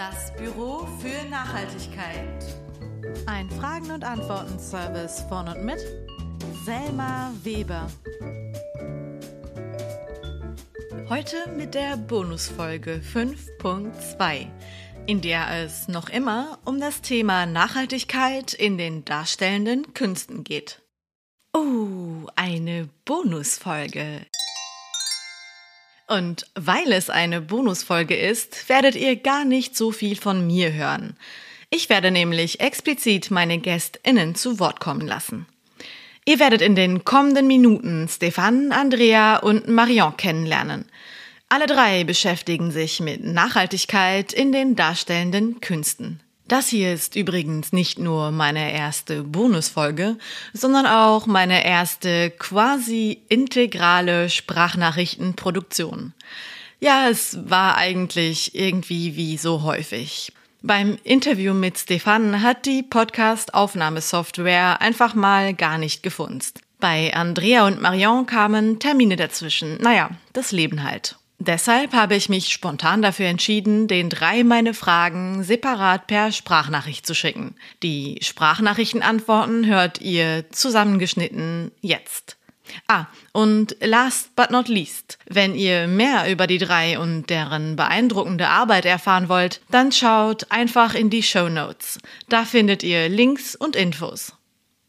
Das 0.00 0.32
Büro 0.34 0.88
für 1.02 1.28
Nachhaltigkeit. 1.28 2.42
Ein 3.26 3.50
Fragen- 3.50 3.90
und 3.90 4.02
Antworten-Service 4.02 5.26
von 5.28 5.46
und 5.46 5.62
mit 5.62 5.78
Selma 6.64 7.34
Weber. 7.42 7.86
Heute 11.10 11.36
mit 11.54 11.74
der 11.74 11.98
Bonusfolge 11.98 13.02
5.2, 13.12 14.46
in 15.04 15.20
der 15.20 15.64
es 15.64 15.86
noch 15.86 16.08
immer 16.08 16.58
um 16.64 16.80
das 16.80 17.02
Thema 17.02 17.44
Nachhaltigkeit 17.44 18.54
in 18.54 18.78
den 18.78 19.04
darstellenden 19.04 19.92
Künsten 19.92 20.44
geht. 20.44 20.80
Oh, 21.52 22.26
eine 22.36 22.88
Bonusfolge. 23.04 24.24
Und 26.10 26.44
weil 26.56 26.90
es 26.90 27.08
eine 27.08 27.40
Bonusfolge 27.40 28.16
ist, 28.16 28.68
werdet 28.68 28.96
ihr 28.96 29.14
gar 29.14 29.44
nicht 29.44 29.76
so 29.76 29.92
viel 29.92 30.16
von 30.16 30.44
mir 30.44 30.72
hören. 30.72 31.16
Ich 31.70 31.88
werde 31.88 32.10
nämlich 32.10 32.58
explizit 32.58 33.30
meine 33.30 33.58
GästInnen 33.58 34.34
zu 34.34 34.58
Wort 34.58 34.80
kommen 34.80 35.06
lassen. 35.06 35.46
Ihr 36.24 36.40
werdet 36.40 36.62
in 36.62 36.74
den 36.74 37.04
kommenden 37.04 37.46
Minuten 37.46 38.08
Stefan, 38.08 38.72
Andrea 38.72 39.36
und 39.36 39.68
Marion 39.68 40.16
kennenlernen. 40.16 40.86
Alle 41.48 41.68
drei 41.68 42.02
beschäftigen 42.02 42.72
sich 42.72 42.98
mit 42.98 43.22
Nachhaltigkeit 43.22 44.32
in 44.32 44.50
den 44.50 44.74
darstellenden 44.74 45.60
Künsten. 45.60 46.18
Das 46.50 46.66
hier 46.66 46.92
ist 46.92 47.14
übrigens 47.14 47.72
nicht 47.72 48.00
nur 48.00 48.32
meine 48.32 48.72
erste 48.72 49.22
Bonusfolge, 49.22 50.16
sondern 50.52 50.84
auch 50.84 51.26
meine 51.26 51.64
erste 51.64 52.30
quasi 52.30 53.22
integrale 53.28 54.28
Sprachnachrichtenproduktion. 54.28 56.12
Ja, 56.80 57.08
es 57.08 57.38
war 57.48 57.76
eigentlich 57.76 58.52
irgendwie 58.56 59.14
wie 59.14 59.36
so 59.36 59.62
häufig. 59.62 60.32
Beim 60.60 60.98
Interview 61.04 61.54
mit 61.54 61.78
Stefan 61.78 62.42
hat 62.42 62.66
die 62.66 62.82
Podcast-Aufnahmesoftware 62.82 64.80
einfach 64.80 65.14
mal 65.14 65.54
gar 65.54 65.78
nicht 65.78 66.02
gefunzt. 66.02 66.62
Bei 66.80 67.14
Andrea 67.14 67.64
und 67.64 67.80
Marion 67.80 68.26
kamen 68.26 68.80
Termine 68.80 69.14
dazwischen. 69.14 69.78
Naja, 69.80 70.10
das 70.32 70.50
Leben 70.50 70.82
halt. 70.82 71.14
Deshalb 71.42 71.94
habe 71.94 72.16
ich 72.16 72.28
mich 72.28 72.52
spontan 72.52 73.00
dafür 73.00 73.26
entschieden, 73.26 73.88
den 73.88 74.10
drei 74.10 74.44
meine 74.44 74.74
Fragen 74.74 75.42
separat 75.42 76.06
per 76.06 76.32
Sprachnachricht 76.32 77.06
zu 77.06 77.14
schicken. 77.14 77.54
Die 77.82 78.18
Sprachnachrichtenantworten 78.20 79.64
hört 79.64 80.02
ihr 80.02 80.44
zusammengeschnitten 80.50 81.72
jetzt. 81.80 82.36
Ah, 82.88 83.06
und 83.32 83.74
last 83.80 84.36
but 84.36 84.50
not 84.50 84.68
least, 84.68 85.18
wenn 85.30 85.54
ihr 85.54 85.88
mehr 85.88 86.30
über 86.30 86.46
die 86.46 86.58
drei 86.58 86.98
und 86.98 87.30
deren 87.30 87.74
beeindruckende 87.74 88.48
Arbeit 88.48 88.84
erfahren 88.84 89.30
wollt, 89.30 89.62
dann 89.70 89.92
schaut 89.92 90.50
einfach 90.50 90.94
in 90.94 91.08
die 91.08 91.22
Show 91.22 91.48
Notes. 91.48 91.98
Da 92.28 92.44
findet 92.44 92.82
ihr 92.82 93.08
Links 93.08 93.56
und 93.56 93.76
Infos. 93.76 94.34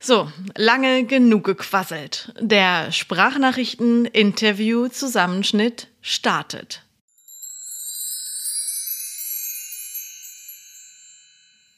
So, 0.01 0.29
lange 0.57 1.05
genug 1.05 1.45
gequasselt. 1.45 2.33
Der 2.39 2.91
Sprachnachrichten-Interview-Zusammenschnitt 2.91 5.87
startet. 6.01 6.83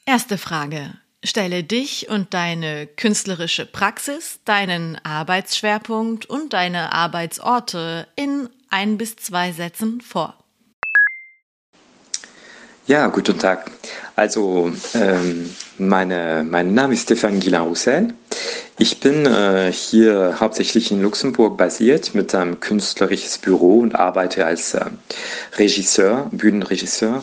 Erste 0.06 0.36
Frage. 0.36 0.94
Stelle 1.24 1.64
dich 1.64 2.10
und 2.10 2.34
deine 2.34 2.86
künstlerische 2.86 3.64
Praxis, 3.64 4.40
deinen 4.44 4.98
Arbeitsschwerpunkt 5.02 6.26
und 6.26 6.52
deine 6.52 6.92
Arbeitsorte 6.92 8.06
in 8.14 8.50
ein 8.68 8.98
bis 8.98 9.16
zwei 9.16 9.52
Sätzen 9.52 10.02
vor. 10.02 10.36
Ja, 12.86 13.06
guten 13.06 13.38
Tag. 13.38 13.70
Also, 14.14 14.70
ähm, 14.92 15.54
meine, 15.78 16.44
mein 16.46 16.74
Name 16.74 16.92
ist 16.92 17.04
Stefan 17.04 17.40
Guillain-Roussel. 17.40 18.12
Ich 18.78 19.00
bin 19.00 19.26
äh, 19.26 19.72
hier 19.72 20.40
hauptsächlich 20.40 20.90
in 20.90 21.00
Luxemburg 21.00 21.56
basiert 21.56 22.14
mit 22.14 22.34
einem 22.34 22.60
künstlerisches 22.60 23.38
Büro 23.38 23.78
und 23.78 23.94
arbeite 23.94 24.44
als 24.44 24.74
äh, 24.74 24.84
Regisseur, 25.56 26.28
Bühnenregisseur, 26.32 27.22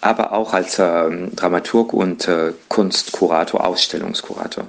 aber 0.00 0.32
auch 0.32 0.54
als 0.54 0.78
äh, 0.78 1.28
Dramaturg 1.34 1.92
und 1.92 2.26
äh, 2.26 2.52
Kunstkurator, 2.68 3.64
Ausstellungskurator. 3.64 4.66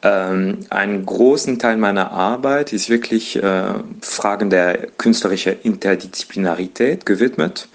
Ähm, 0.00 0.60
einen 0.70 1.04
großen 1.04 1.58
Teil 1.58 1.76
meiner 1.76 2.12
Arbeit 2.12 2.72
ist 2.72 2.88
wirklich 2.88 3.42
äh, 3.42 3.74
Fragen 4.00 4.48
der 4.48 4.86
künstlerischen 4.96 5.60
Interdisziplinarität 5.60 7.04
gewidmet 7.04 7.68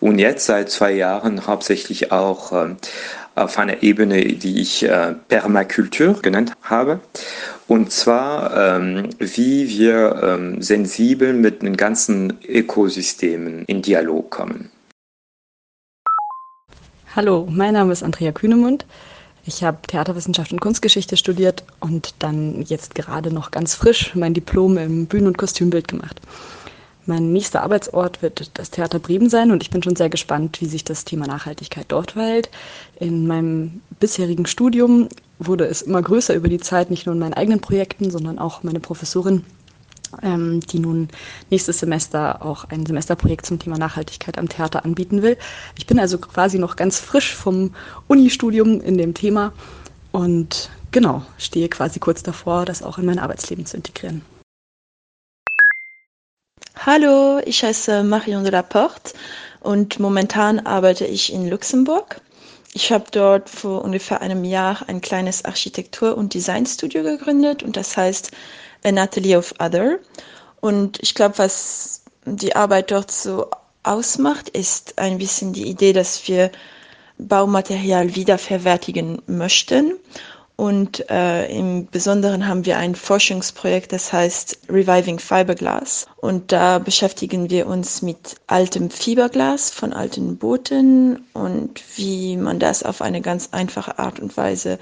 und 0.00 0.18
jetzt 0.18 0.46
seit 0.46 0.70
zwei 0.70 0.90
Jahren 0.92 1.46
hauptsächlich 1.46 2.10
auch 2.10 2.50
äh, 2.50 2.74
auf 3.42 3.58
einer 3.58 3.82
Ebene, 3.82 4.24
die 4.24 4.60
ich 4.60 4.84
äh, 4.84 5.14
Permakultur 5.28 6.14
genannt 6.20 6.52
habe. 6.62 7.00
Und 7.66 7.92
zwar, 7.92 8.76
ähm, 8.76 9.10
wie 9.18 9.68
wir 9.68 10.20
ähm, 10.22 10.62
sensibel 10.62 11.32
mit 11.32 11.62
den 11.62 11.76
ganzen 11.76 12.38
Ökosystemen 12.46 13.64
in 13.66 13.82
Dialog 13.82 14.30
kommen. 14.30 14.70
Hallo, 17.14 17.46
mein 17.50 17.74
Name 17.74 17.92
ist 17.92 18.02
Andrea 18.02 18.32
Kühnemund. 18.32 18.86
Ich 19.44 19.64
habe 19.64 19.78
Theaterwissenschaft 19.86 20.52
und 20.52 20.60
Kunstgeschichte 20.60 21.16
studiert 21.16 21.64
und 21.80 22.14
dann 22.18 22.62
jetzt 22.62 22.94
gerade 22.94 23.32
noch 23.32 23.50
ganz 23.50 23.74
frisch 23.74 24.14
mein 24.14 24.34
Diplom 24.34 24.76
im 24.76 25.06
Bühnen- 25.06 25.26
und 25.26 25.38
Kostümbild 25.38 25.88
gemacht. 25.88 26.20
Mein 27.08 27.32
nächster 27.32 27.62
Arbeitsort 27.62 28.20
wird 28.20 28.50
das 28.58 28.70
Theater 28.70 28.98
Bremen 28.98 29.30
sein 29.30 29.50
und 29.50 29.62
ich 29.62 29.70
bin 29.70 29.82
schon 29.82 29.96
sehr 29.96 30.10
gespannt, 30.10 30.60
wie 30.60 30.66
sich 30.66 30.84
das 30.84 31.06
Thema 31.06 31.26
Nachhaltigkeit 31.26 31.86
dort 31.88 32.10
verhält. 32.10 32.50
In 33.00 33.26
meinem 33.26 33.80
bisherigen 33.98 34.44
Studium 34.44 35.08
wurde 35.38 35.64
es 35.64 35.80
immer 35.80 36.02
größer 36.02 36.34
über 36.34 36.48
die 36.48 36.60
Zeit, 36.60 36.90
nicht 36.90 37.06
nur 37.06 37.14
in 37.14 37.18
meinen 37.18 37.32
eigenen 37.32 37.60
Projekten, 37.60 38.10
sondern 38.10 38.38
auch 38.38 38.62
meine 38.62 38.78
Professorin 38.78 39.42
ähm, 40.22 40.60
die 40.60 40.80
nun 40.80 41.08
nächstes 41.48 41.78
Semester 41.78 42.44
auch 42.44 42.64
ein 42.64 42.84
Semesterprojekt 42.84 43.46
zum 43.46 43.58
Thema 43.58 43.78
Nachhaltigkeit 43.78 44.36
am 44.36 44.50
Theater 44.50 44.84
anbieten 44.84 45.22
will. 45.22 45.38
Ich 45.78 45.86
bin 45.86 45.98
also 45.98 46.18
quasi 46.18 46.58
noch 46.58 46.76
ganz 46.76 46.98
frisch 46.98 47.34
vom 47.34 47.74
Unistudium 48.06 48.82
in 48.82 48.98
dem 48.98 49.14
Thema 49.14 49.52
und 50.12 50.68
genau, 50.90 51.22
stehe 51.38 51.70
quasi 51.70 52.00
kurz 52.00 52.22
davor, 52.22 52.66
das 52.66 52.82
auch 52.82 52.98
in 52.98 53.06
mein 53.06 53.18
Arbeitsleben 53.18 53.64
zu 53.64 53.78
integrieren. 53.78 54.20
Hallo, 56.86 57.40
ich 57.44 57.64
heiße 57.64 58.04
Marion 58.04 58.44
de 58.44 58.52
la 58.52 58.62
Porte 58.62 59.12
und 59.58 59.98
momentan 59.98 60.60
arbeite 60.60 61.06
ich 61.06 61.32
in 61.32 61.50
Luxemburg. 61.50 62.20
Ich 62.72 62.92
habe 62.92 63.06
dort 63.10 63.50
vor 63.50 63.82
ungefähr 63.84 64.20
einem 64.20 64.44
Jahr 64.44 64.88
ein 64.88 65.00
kleines 65.00 65.44
Architektur- 65.44 66.16
und 66.16 66.34
Designstudio 66.34 67.02
gegründet 67.02 67.64
und 67.64 67.76
das 67.76 67.96
heißt 67.96 68.30
An 68.84 68.96
Atelier 68.96 69.40
of 69.40 69.54
Other. 69.58 69.98
Und 70.60 71.02
ich 71.02 71.16
glaube, 71.16 71.38
was 71.38 72.02
die 72.24 72.54
Arbeit 72.54 72.92
dort 72.92 73.10
so 73.10 73.50
ausmacht, 73.82 74.48
ist 74.48 75.00
ein 75.00 75.18
bisschen 75.18 75.52
die 75.52 75.66
Idee, 75.66 75.92
dass 75.92 76.28
wir 76.28 76.52
Baumaterial 77.18 78.14
wiederverwertigen 78.14 79.20
möchten. 79.26 79.94
Und 80.60 81.08
äh, 81.08 81.46
im 81.56 81.86
Besonderen 81.86 82.48
haben 82.48 82.66
wir 82.66 82.78
ein 82.78 82.96
Forschungsprojekt, 82.96 83.92
das 83.92 84.12
heißt 84.12 84.58
Reviving 84.68 85.20
Fiberglass. 85.20 86.08
Und 86.16 86.50
da 86.50 86.80
beschäftigen 86.80 87.48
wir 87.48 87.68
uns 87.68 88.02
mit 88.02 88.34
altem 88.48 88.90
Fiberglas 88.90 89.70
von 89.70 89.92
alten 89.92 90.36
Booten 90.36 91.24
und 91.32 91.80
wie 91.94 92.36
man 92.36 92.58
das 92.58 92.82
auf 92.82 93.02
eine 93.02 93.20
ganz 93.20 93.50
einfache 93.52 94.00
Art 94.00 94.18
und 94.18 94.36
Weise 94.36 94.80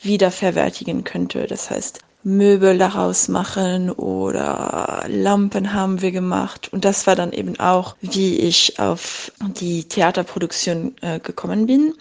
wiederverwertigen 0.00 1.04
könnte. 1.04 1.46
Das 1.46 1.68
heißt, 1.68 2.00
Möbel 2.22 2.78
daraus 2.78 3.28
machen 3.28 3.90
oder 3.90 5.04
Lampen 5.08 5.74
haben 5.74 6.00
wir 6.00 6.10
gemacht. 6.10 6.72
Und 6.72 6.86
das 6.86 7.06
war 7.06 7.16
dann 7.16 7.32
eben 7.32 7.60
auch, 7.60 7.96
wie 8.00 8.38
ich 8.38 8.80
auf 8.80 9.30
die 9.60 9.84
Theaterproduktion 9.84 10.96
äh, 11.02 11.20
gekommen 11.20 11.66
bin. 11.66 11.92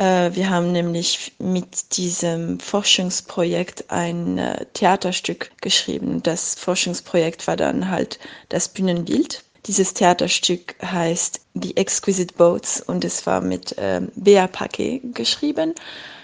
Äh, 0.00 0.34
wir 0.34 0.48
haben 0.48 0.72
nämlich 0.72 1.34
mit 1.38 1.98
diesem 1.98 2.58
Forschungsprojekt 2.58 3.90
ein 3.90 4.38
äh, 4.38 4.64
Theaterstück 4.72 5.50
geschrieben. 5.60 6.22
Das 6.22 6.54
Forschungsprojekt 6.54 7.46
war 7.46 7.56
dann 7.56 7.90
halt 7.90 8.18
das 8.48 8.68
Bühnenbild. 8.68 9.44
Dieses 9.66 9.92
Theaterstück 9.92 10.74
heißt 10.82 11.42
The 11.52 11.76
Exquisite 11.76 12.32
Boats 12.34 12.80
und 12.80 13.04
es 13.04 13.26
war 13.26 13.42
mit 13.42 13.76
äh, 13.76 14.00
Bea 14.14 14.46
Paquet 14.46 15.02
geschrieben. 15.12 15.74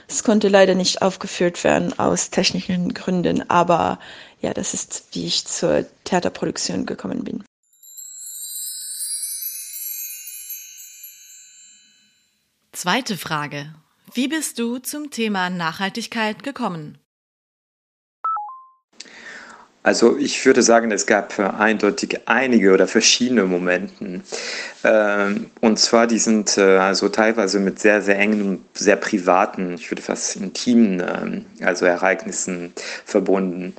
Es 0.08 0.24
konnte 0.24 0.48
leider 0.48 0.74
nicht 0.74 1.02
aufgeführt 1.02 1.62
werden 1.62 1.98
aus 1.98 2.30
technischen 2.30 2.94
Gründen, 2.94 3.50
aber 3.50 3.98
ja, 4.40 4.54
das 4.54 4.72
ist, 4.72 5.04
wie 5.12 5.26
ich 5.26 5.44
zur 5.44 5.84
Theaterproduktion 6.04 6.86
gekommen 6.86 7.24
bin. 7.24 7.44
Zweite 12.76 13.16
Frage. 13.16 13.72
Wie 14.12 14.28
bist 14.28 14.58
du 14.58 14.76
zum 14.76 15.10
Thema 15.10 15.48
Nachhaltigkeit 15.48 16.42
gekommen? 16.42 16.98
Also 19.82 20.18
ich 20.18 20.44
würde 20.44 20.60
sagen, 20.60 20.90
es 20.90 21.06
gab 21.06 21.38
eindeutig 21.38 22.28
einige 22.28 22.74
oder 22.74 22.86
verschiedene 22.86 23.44
Momente. 23.44 24.20
Ähm, 24.84 25.50
und 25.62 25.78
zwar, 25.78 26.06
die 26.06 26.18
sind 26.18 26.58
äh, 26.58 26.76
also 26.76 27.08
teilweise 27.08 27.60
mit 27.60 27.78
sehr, 27.78 28.02
sehr 28.02 28.18
engen, 28.18 28.62
sehr 28.74 28.96
privaten, 28.96 29.76
ich 29.76 29.90
würde 29.90 30.02
fast 30.02 30.36
intimen, 30.36 31.00
ähm, 31.00 31.46
also 31.62 31.86
Ereignissen 31.86 32.74
verbunden. 33.06 33.74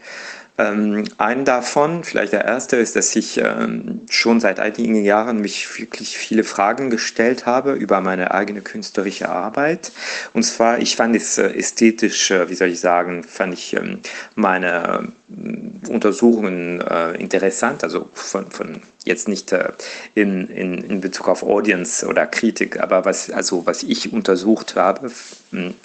Ähm, 0.60 1.04
einen 1.20 1.46
davon, 1.46 2.04
vielleicht 2.04 2.34
der 2.34 2.46
erste, 2.46 2.78
ist, 2.78 2.96
dass 2.96 3.16
ich 3.16 3.38
ähm, 3.38 4.02
schon 4.10 4.40
seit 4.40 4.60
einigen 4.60 5.04
Jahren 5.04 5.40
mich 5.40 5.80
wirklich 5.80 6.18
viele 6.18 6.44
Fragen 6.44 6.90
gestellt 6.90 7.46
habe 7.46 7.74
über 7.74 8.02
meine 8.02 8.32
eigene 8.32 8.62
künstlerische 8.62 9.30
Arbeit. 9.30 9.92
Und 10.34 10.44
zwar, 10.44 10.80
ich 10.80 10.96
fand 10.96 11.16
es 11.16 11.38
äh, 11.38 11.54
ästhetisch, 11.54 12.32
äh, 12.32 12.50
wie 12.50 12.56
soll 12.56 12.70
ich 12.70 12.80
sagen, 12.80 13.24
fand 13.24 13.54
ich 13.54 13.76
ähm, 13.76 14.00
meine 14.34 15.10
äh, 15.30 15.90
Untersuchungen 15.90 16.82
äh, 16.82 17.12
interessant, 17.14 17.84
also 17.84 18.10
von, 18.14 18.50
von 18.50 18.82
jetzt 19.08 19.28
nicht 19.28 19.52
äh, 19.52 19.72
in, 20.16 20.48
in, 20.50 20.78
in 20.78 21.02
Bezug 21.02 21.28
auf 21.28 21.44
Audience 21.44 22.06
oder 22.06 22.26
Kritik, 22.26 22.80
aber 22.80 23.06
was, 23.06 23.30
also 23.32 23.66
was 23.66 23.84
ich 23.84 24.14
untersucht 24.14 24.76
habe, 24.76 25.12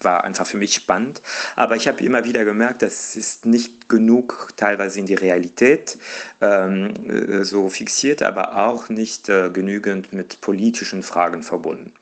war 0.00 0.24
einfach 0.24 0.46
für 0.46 0.56
mich 0.56 0.74
spannend. 0.74 1.22
Aber 1.56 1.76
ich 1.76 1.86
habe 1.86 2.02
immer 2.04 2.24
wieder 2.24 2.44
gemerkt, 2.44 2.82
das 2.82 3.16
ist 3.16 3.46
nicht 3.46 3.88
genug 3.88 4.54
teilweise 4.56 4.98
in 4.98 5.06
die 5.06 5.14
Realität 5.14 5.98
ähm, 6.40 6.92
äh, 7.08 7.44
so 7.44 7.68
fixiert, 7.68 8.22
aber 8.22 8.56
auch 8.56 8.88
nicht 8.88 9.28
äh, 9.28 9.50
genügend 9.50 10.12
mit 10.12 10.40
politischen 10.40 11.02
Fragen 11.02 11.42
verbunden. 11.42 11.92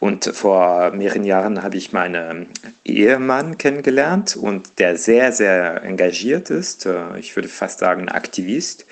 Und 0.00 0.24
vor 0.24 0.90
mehreren 0.90 1.24
Jahren 1.24 1.62
habe 1.62 1.76
ich 1.76 1.92
meinen 1.92 2.48
Ehemann 2.84 3.56
kennengelernt 3.56 4.36
und 4.36 4.78
der 4.78 4.96
sehr, 4.96 5.32
sehr 5.32 5.82
engagiert 5.82 6.50
ist. 6.50 6.86
Äh, 6.86 7.18
ich 7.18 7.36
würde 7.36 7.48
fast 7.48 7.78
sagen 7.78 8.08
Aktivist. 8.08 8.84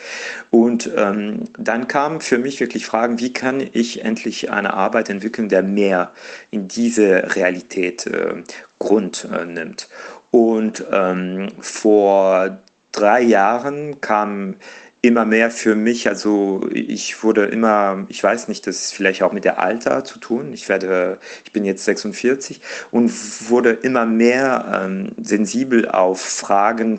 Und 0.51 0.91
ähm, 0.97 1.45
dann 1.67 1.89
kamen 1.89 2.21
für 2.21 2.39
mich 2.39 2.61
wirklich 2.61 2.87
Fragen, 2.87 3.19
wie 3.19 3.33
kann 3.33 3.67
ich 3.73 4.05
endlich 4.05 4.51
eine 4.51 4.75
Arbeit 4.75 5.11
entwickeln, 5.11 5.49
der 5.49 5.63
mehr 5.63 6.13
in 6.51 6.69
diese 6.69 7.35
Realität 7.35 8.07
äh, 8.07 8.43
Grund 8.79 9.29
äh, 9.33 9.45
nimmt. 9.45 9.89
Und 10.31 10.85
ähm, 10.93 11.49
vor 11.61 12.59
drei 12.93 13.23
Jahren 13.23 14.01
kam 14.01 14.57
immer 15.03 15.25
mehr 15.25 15.51
für 15.51 15.77
mich, 15.77 16.09
also 16.09 16.67
ich 16.73 17.23
wurde 17.23 17.45
immer, 17.45 18.07
ich 18.09 18.23
weiß 18.23 18.49
nicht, 18.49 18.67
das 18.67 18.77
ist 18.77 18.95
vielleicht 18.95 19.23
auch 19.23 19.33
mit 19.33 19.45
der 19.45 19.61
Alter 19.61 20.05
zu 20.05 20.19
tun. 20.19 20.53
Ich 20.53 20.69
werde, 20.69 21.19
ich 21.45 21.53
bin 21.53 21.65
jetzt 21.65 21.85
46 21.85 22.61
und 22.91 23.13
wurde 23.49 23.71
immer 23.71 24.05
mehr 24.05 24.83
ähm, 24.85 25.13
sensibel 25.23 25.89
auf 25.89 26.21
Fragen 26.21 26.99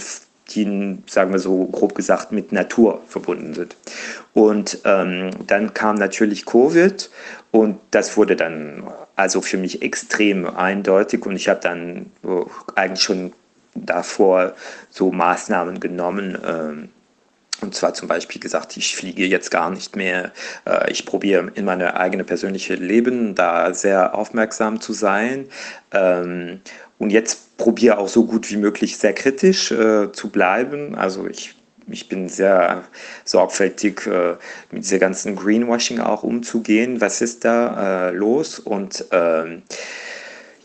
die, 0.50 0.98
sagen 1.08 1.32
wir 1.32 1.40
so 1.40 1.66
grob 1.66 1.96
gesagt, 1.96 2.32
mit 2.32 2.52
Natur 2.52 3.02
verbunden 3.08 3.54
sind. 3.54 3.76
Und 4.34 4.80
ähm, 4.86 5.32
dann 5.46 5.74
kam 5.74 5.96
natürlich 5.96 6.46
Covid 6.46 7.10
und 7.52 7.80
das 7.92 8.18
wurde 8.18 8.36
dann 8.36 8.88
also 9.16 9.42
für 9.42 9.58
mich 9.58 9.82
extrem 9.82 10.46
eindeutig 10.48 11.26
und 11.26 11.36
ich 11.36 11.50
habe 11.50 11.60
dann 11.62 12.12
oh, 12.24 12.46
eigentlich 12.76 13.04
schon 13.04 13.34
davor 13.74 14.54
so 14.90 15.12
Maßnahmen 15.12 15.80
genommen. 15.80 16.38
Ähm, 16.46 16.90
und 17.62 17.74
zwar 17.74 17.96
zum 17.96 18.08
Beispiel 18.08 18.40
gesagt, 18.40 18.78
ich 18.78 18.96
fliege 18.96 19.26
jetzt 19.26 19.50
gar 19.50 19.72
nicht 19.72 19.96
mehr. 19.96 20.32
Äh, 20.66 20.92
ich 20.92 21.06
probiere 21.06 21.52
in 21.56 21.66
meine 21.66 21.96
eigene 21.98 22.24
persönliche 22.24 22.76
Leben 22.76 23.34
da 23.34 23.74
sehr 23.74 24.14
aufmerksam 24.14 24.80
zu 24.80 24.94
sein. 24.94 25.50
Und 27.00 27.12
jetzt 27.12 27.58
probiere 27.58 27.98
auch 27.98 28.08
so 28.08 28.26
gut 28.26 28.50
wie 28.52 28.58
möglich 28.58 28.98
sehr 28.98 29.14
kritisch 29.14 29.72
äh, 29.72 30.12
zu 30.12 30.30
bleiben. 30.30 30.96
Also 30.96 31.28
ich, 31.28 31.56
ich 31.88 32.10
bin 32.10 32.28
sehr 32.28 32.84
sorgfältig 33.24 34.08
äh, 34.08 34.36
mit 34.72 34.84
dieser 34.84 35.00
ganzen 35.00 35.36
Greenwashing 35.36 36.00
auch 36.00 36.24
umzugehen. 36.24 37.00
Was 37.00 37.22
ist 37.22 37.46
da 37.46 38.10
äh, 38.10 38.12
los? 38.12 38.60
Und 38.60 39.06
ähm, 39.12 39.62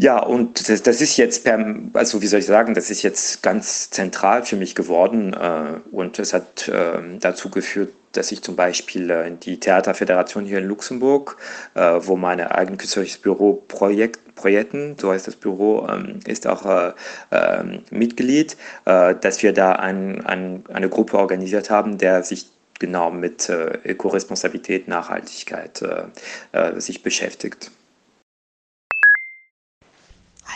ja, 0.03 0.19
und 0.19 0.69
das, 0.69 0.83
das, 0.83 1.01
ist 1.01 1.17
jetzt 1.17 1.45
per, 1.45 1.65
also 1.93 2.21
wie 2.23 2.27
soll 2.27 2.41
ich 2.41 2.47
sagen, 2.47 2.75
das 2.75 2.91
ist 2.91 3.03
jetzt 3.03 3.41
ganz 3.41 3.89
zentral 3.91 4.45
für 4.45 4.57
mich 4.57 4.75
geworden 4.75 5.33
äh, 5.33 5.79
und 5.93 6.19
es 6.19 6.33
hat 6.35 6.67
äh, 6.67 6.99
dazu 7.21 7.51
geführt, 7.51 7.93
dass 8.11 8.33
ich 8.33 8.43
zum 8.43 8.57
Beispiel 8.57 9.11
äh, 9.11 9.31
die 9.31 9.61
Theaterföderation 9.61 10.45
hier 10.45 10.59
in 10.59 10.65
Luxemburg, 10.67 11.37
äh, 11.75 12.01
wo 12.01 12.17
mein 12.17 12.41
eigenes 12.41 12.79
künstlerisches 12.79 13.19
Büro 13.19 13.63
Projekt, 13.69 14.35
Projekten, 14.35 14.97
so 15.01 15.13
heißt 15.13 15.29
das 15.29 15.37
Büro, 15.37 15.87
ähm, 15.89 16.19
ist 16.27 16.49
auch 16.49 16.67
äh, 16.67 16.93
ähm, 17.31 17.85
Mitglied, 17.91 18.57
äh, 18.87 19.15
dass 19.15 19.41
wir 19.45 19.53
da 19.53 19.75
ein, 19.75 20.27
ein, 20.27 20.65
eine 20.73 20.89
Gruppe 20.89 21.17
organisiert 21.17 21.71
haben, 21.71 21.99
der 21.99 22.25
sich 22.25 22.49
genau 22.81 23.13
mit 23.13 23.49
äh, 23.49 23.79
Ökoresponsabilität, 23.85 24.89
Nachhaltigkeit 24.89 25.81
äh, 25.81 26.81
sich 26.81 27.05
beschäftigt. 27.05 27.71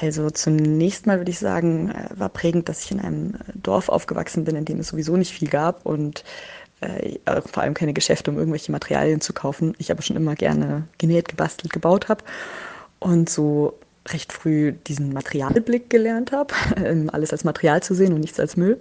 Also 0.01 0.31
zunächst 0.31 1.07
mal 1.07 1.19
würde 1.19 1.31
ich 1.31 1.39
sagen, 1.39 1.95
war 2.15 2.29
prägend, 2.29 2.69
dass 2.69 2.85
ich 2.85 2.91
in 2.91 3.01
einem 3.01 3.35
Dorf 3.55 3.89
aufgewachsen 3.89 4.45
bin, 4.45 4.57
in 4.57 4.65
dem 4.65 4.81
es 4.81 4.89
sowieso 4.89 5.17
nicht 5.17 5.33
viel 5.33 5.49
gab 5.49 5.87
und 5.87 6.25
äh, 6.81 7.19
vor 7.25 7.63
allem 7.63 7.75
keine 7.75 7.95
Geschäfte, 7.95 8.31
um 8.31 8.39
irgendwelche 8.39 8.73
Materialien 8.73 9.21
zu 9.21 9.33
kaufen. 9.33 9.75
Ich 9.79 9.91
aber 9.91 10.03
schon 10.03 10.17
immer 10.17 10.35
gerne 10.35 10.87
genäht, 10.99 11.29
gebastelt, 11.29 11.73
gebaut 11.73 12.09
habe 12.09 12.25
und 12.99 13.31
so 13.31 13.79
recht 14.09 14.33
früh 14.33 14.73
diesen 14.73 15.13
Materialblick 15.13 15.91
gelernt 15.91 16.33
habe, 16.33 16.55
alles 17.13 17.33
als 17.33 17.45
Material 17.45 17.83
zu 17.83 17.95
sehen 17.95 18.13
und 18.13 18.21
nichts 18.21 18.39
als 18.39 18.57
Müll. 18.57 18.81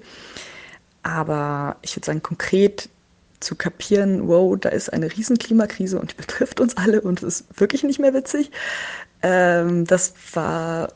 Aber 1.04 1.78
ich 1.82 1.96
würde 1.96 2.06
sagen, 2.06 2.24
konkret 2.24 2.90
zu 3.46 3.56
kapieren, 3.56 4.28
wow, 4.28 4.58
da 4.60 4.70
ist 4.70 4.92
eine 4.92 5.12
riesen 5.12 5.38
Klimakrise 5.38 6.00
und 6.00 6.12
die 6.12 6.16
betrifft 6.16 6.60
uns 6.60 6.76
alle 6.78 7.02
und 7.02 7.24
es 7.24 7.42
ist 7.42 7.60
wirklich 7.60 7.84
nicht 7.84 8.00
mehr 8.00 8.14
witzig. 8.14 8.52
Ähm, 9.22 9.86
das 9.86 10.14
war 10.34 10.90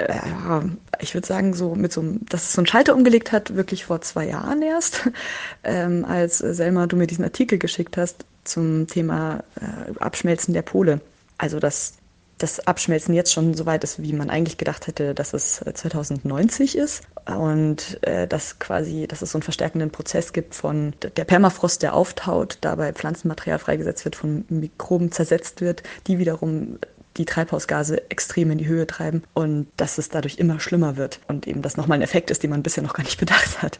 ja, 0.00 0.62
ich 1.00 1.14
würde 1.14 1.26
sagen, 1.26 1.54
so 1.54 1.74
mit 1.74 1.92
so 1.92 2.04
dass 2.28 2.44
es 2.44 2.52
so 2.52 2.60
einen 2.60 2.66
Schalter 2.66 2.94
umgelegt 2.94 3.32
hat, 3.32 3.56
wirklich 3.56 3.84
vor 3.84 4.00
zwei 4.00 4.28
Jahren 4.28 4.62
erst, 4.62 5.10
ähm, 5.64 6.04
als 6.04 6.38
Selma, 6.38 6.86
du 6.86 6.96
mir 6.96 7.06
diesen 7.06 7.24
Artikel 7.24 7.58
geschickt 7.58 7.96
hast 7.96 8.24
zum 8.44 8.86
Thema 8.86 9.42
äh, 9.60 9.98
Abschmelzen 9.98 10.54
der 10.54 10.62
Pole. 10.62 11.00
Also 11.36 11.58
dass 11.58 11.94
das 12.38 12.66
Abschmelzen 12.66 13.14
jetzt 13.14 13.32
schon 13.32 13.54
so 13.54 13.66
weit 13.66 13.84
ist, 13.84 14.02
wie 14.02 14.12
man 14.12 14.30
eigentlich 14.30 14.58
gedacht 14.58 14.86
hätte, 14.86 15.14
dass 15.14 15.34
es 15.34 15.60
2090 15.74 16.76
ist. 16.76 17.02
Und 17.26 18.02
äh, 18.06 18.26
dass 18.26 18.58
quasi, 18.58 19.06
dass 19.06 19.22
es 19.22 19.32
so 19.32 19.38
einen 19.38 19.42
verstärkenden 19.42 19.90
Prozess 19.90 20.32
gibt 20.32 20.54
von 20.54 20.94
der 21.16 21.24
Permafrost, 21.24 21.82
der 21.82 21.94
auftaut, 21.94 22.58
dabei 22.62 22.92
Pflanzenmaterial 22.92 23.58
freigesetzt 23.58 24.04
wird, 24.04 24.16
von 24.16 24.44
Mikroben 24.48 25.12
zersetzt 25.12 25.60
wird, 25.60 25.82
die 26.06 26.18
wiederum 26.18 26.78
die 27.18 27.24
Treibhausgase 27.24 28.10
extrem 28.10 28.50
in 28.50 28.58
die 28.58 28.66
Höhe 28.66 28.86
treiben 28.86 29.22
und 29.34 29.66
dass 29.76 29.98
es 29.98 30.08
dadurch 30.08 30.38
immer 30.38 30.60
schlimmer 30.60 30.96
wird 30.96 31.20
und 31.28 31.46
eben 31.46 31.62
das 31.62 31.76
nochmal 31.76 31.98
ein 31.98 32.02
Effekt 32.02 32.30
ist, 32.30 32.42
den 32.42 32.50
man 32.50 32.62
bisher 32.62 32.82
noch 32.82 32.94
gar 32.94 33.04
nicht 33.04 33.18
bedacht 33.20 33.60
hat. 33.60 33.78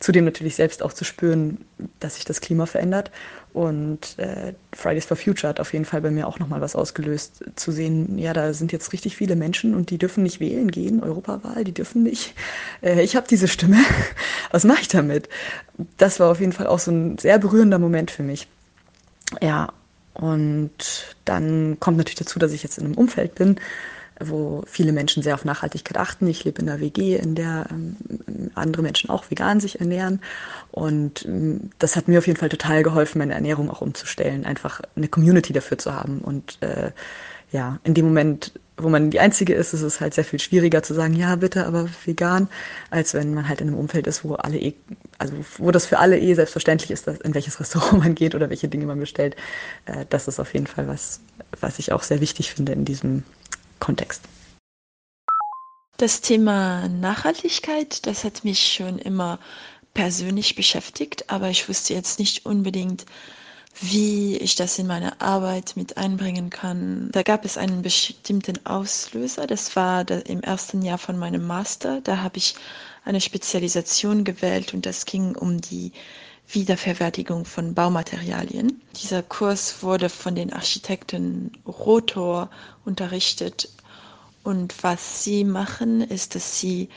Zudem 0.00 0.24
natürlich 0.24 0.56
selbst 0.56 0.82
auch 0.82 0.92
zu 0.92 1.04
spüren, 1.04 1.64
dass 2.00 2.16
sich 2.16 2.24
das 2.24 2.40
Klima 2.40 2.66
verändert 2.66 3.10
und 3.52 4.18
äh, 4.18 4.54
Fridays 4.72 5.04
for 5.04 5.16
Future 5.16 5.48
hat 5.48 5.60
auf 5.60 5.72
jeden 5.72 5.84
Fall 5.84 6.00
bei 6.00 6.10
mir 6.10 6.26
auch 6.26 6.38
nochmal 6.38 6.60
was 6.60 6.76
ausgelöst, 6.76 7.44
zu 7.56 7.72
sehen, 7.72 8.18
ja, 8.18 8.32
da 8.32 8.52
sind 8.52 8.72
jetzt 8.72 8.92
richtig 8.92 9.16
viele 9.16 9.36
Menschen 9.36 9.74
und 9.74 9.90
die 9.90 9.98
dürfen 9.98 10.22
nicht 10.22 10.40
wählen 10.40 10.70
gehen, 10.70 11.02
Europawahl, 11.02 11.64
die 11.64 11.74
dürfen 11.74 12.02
nicht. 12.02 12.34
Äh, 12.82 13.02
ich 13.02 13.16
habe 13.16 13.26
diese 13.28 13.48
Stimme, 13.48 13.78
was 14.50 14.64
mache 14.64 14.82
ich 14.82 14.88
damit? 14.88 15.28
Das 15.96 16.20
war 16.20 16.30
auf 16.30 16.40
jeden 16.40 16.52
Fall 16.52 16.66
auch 16.66 16.78
so 16.78 16.90
ein 16.90 17.18
sehr 17.18 17.38
berührender 17.38 17.78
Moment 17.78 18.10
für 18.10 18.22
mich. 18.22 18.46
Ja, 19.40 19.72
und 20.20 21.16
dann 21.24 21.78
kommt 21.80 21.96
natürlich 21.96 22.18
dazu, 22.18 22.38
dass 22.38 22.52
ich 22.52 22.62
jetzt 22.62 22.76
in 22.78 22.84
einem 22.84 22.94
Umfeld 22.94 23.34
bin, 23.34 23.56
wo 24.22 24.62
viele 24.66 24.92
Menschen 24.92 25.22
sehr 25.22 25.34
auf 25.34 25.46
Nachhaltigkeit 25.46 25.96
achten. 25.96 26.26
Ich 26.26 26.44
lebe 26.44 26.60
in 26.60 26.68
einer 26.68 26.78
WG, 26.78 27.16
in 27.16 27.34
der 27.34 27.66
ähm, 27.70 27.96
andere 28.54 28.82
Menschen 28.82 29.08
auch 29.08 29.30
vegan 29.30 29.60
sich 29.60 29.80
ernähren. 29.80 30.20
Und 30.72 31.24
ähm, 31.24 31.70
das 31.78 31.96
hat 31.96 32.06
mir 32.06 32.18
auf 32.18 32.26
jeden 32.26 32.38
Fall 32.38 32.50
total 32.50 32.82
geholfen, 32.82 33.18
meine 33.18 33.32
Ernährung 33.32 33.70
auch 33.70 33.80
umzustellen, 33.80 34.44
einfach 34.44 34.82
eine 34.94 35.08
Community 35.08 35.54
dafür 35.54 35.78
zu 35.78 35.94
haben. 35.94 36.18
Und 36.18 36.58
äh, 36.60 36.90
ja, 37.52 37.78
in 37.84 37.94
dem 37.94 38.06
Moment, 38.06 38.52
wo 38.76 38.88
man 38.88 39.10
die 39.10 39.20
Einzige 39.20 39.54
ist, 39.54 39.74
ist 39.74 39.82
es 39.82 40.00
halt 40.00 40.14
sehr 40.14 40.24
viel 40.24 40.38
schwieriger 40.38 40.82
zu 40.82 40.94
sagen, 40.94 41.14
ja, 41.14 41.36
bitte, 41.36 41.66
aber 41.66 41.88
vegan, 42.04 42.48
als 42.90 43.14
wenn 43.14 43.34
man 43.34 43.48
halt 43.48 43.60
in 43.60 43.68
einem 43.68 43.78
Umfeld 43.78 44.06
ist, 44.06 44.24
wo 44.24 44.34
alle 44.34 44.58
eh, 44.58 44.74
also 45.18 45.34
wo 45.58 45.70
das 45.70 45.86
für 45.86 45.98
alle 45.98 46.18
eh 46.18 46.34
selbstverständlich 46.34 46.90
ist, 46.90 47.06
in 47.06 47.34
welches 47.34 47.60
Restaurant 47.60 47.98
man 47.98 48.14
geht 48.14 48.34
oder 48.34 48.50
welche 48.50 48.68
Dinge 48.68 48.86
man 48.86 48.98
bestellt. 48.98 49.36
Äh, 49.86 50.06
das 50.08 50.28
ist 50.28 50.40
auf 50.40 50.54
jeden 50.54 50.66
Fall 50.66 50.88
was, 50.88 51.20
was 51.60 51.78
ich 51.78 51.92
auch 51.92 52.02
sehr 52.02 52.20
wichtig 52.20 52.52
finde 52.52 52.72
in 52.72 52.84
diesem 52.84 53.24
Kontext. 53.80 54.22
Das 55.96 56.22
Thema 56.22 56.88
Nachhaltigkeit, 56.88 58.06
das 58.06 58.24
hat 58.24 58.44
mich 58.44 58.72
schon 58.72 58.98
immer 58.98 59.38
persönlich 59.92 60.54
beschäftigt, 60.54 61.28
aber 61.28 61.50
ich 61.50 61.68
wusste 61.68 61.92
jetzt 61.92 62.18
nicht 62.18 62.46
unbedingt, 62.46 63.04
wie 63.78 64.36
ich 64.36 64.56
das 64.56 64.78
in 64.78 64.86
meine 64.86 65.20
Arbeit 65.20 65.72
mit 65.76 65.96
einbringen 65.96 66.50
kann. 66.50 67.08
Da 67.12 67.22
gab 67.22 67.44
es 67.44 67.56
einen 67.56 67.82
bestimmten 67.82 68.64
Auslöser. 68.66 69.46
Das 69.46 69.74
war 69.76 70.08
im 70.10 70.40
ersten 70.42 70.82
Jahr 70.82 70.98
von 70.98 71.18
meinem 71.18 71.46
Master. 71.46 72.00
Da 72.02 72.18
habe 72.18 72.38
ich 72.38 72.56
eine 73.04 73.20
Spezialisation 73.20 74.24
gewählt 74.24 74.74
und 74.74 74.84
das 74.86 75.06
ging 75.06 75.34
um 75.34 75.60
die 75.60 75.92
Wiederverwertigung 76.48 77.44
von 77.44 77.74
Baumaterialien. 77.74 78.82
Dieser 79.00 79.22
Kurs 79.22 79.82
wurde 79.82 80.08
von 80.08 80.34
den 80.34 80.52
Architekten 80.52 81.52
Rotor 81.66 82.50
unterrichtet 82.84 83.68
und 84.42 84.74
was 84.82 85.22
sie 85.22 85.44
machen, 85.44 86.00
ist, 86.00 86.34
dass 86.34 86.58
sie 86.58 86.88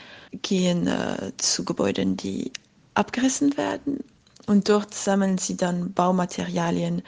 gehen 0.42 0.86
äh, 0.88 1.32
zu 1.36 1.64
Gebäuden, 1.64 2.16
die 2.16 2.52
abgerissen 2.94 3.56
werden 3.56 4.02
und 4.46 4.68
dort 4.68 4.94
sammeln 4.94 5.38
sie 5.38 5.56
dann 5.56 5.92
Baumaterialien, 5.92 7.02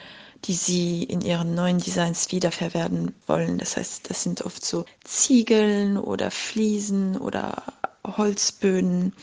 die 0.45 0.53
sie 0.53 1.03
in 1.03 1.21
ihren 1.21 1.55
neuen 1.55 1.79
Designs 1.79 2.31
wiederverwerten 2.31 3.13
wollen. 3.25 3.57
Das 3.57 3.77
heißt, 3.77 4.09
das 4.09 4.23
sind 4.23 4.41
oft 4.43 4.63
so 4.63 4.85
Ziegeln 5.03 5.97
oder 5.97 6.31
Fliesen 6.31 7.17
oder 7.17 7.63
Holzböden 8.05 9.13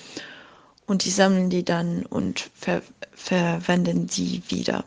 und 0.86 1.04
die 1.04 1.10
sammeln 1.10 1.50
die 1.50 1.64
dann 1.64 2.04
und 2.04 2.50
ver 2.54 2.82
verwenden 3.12 4.06
die 4.06 4.42
wieder. 4.48 4.84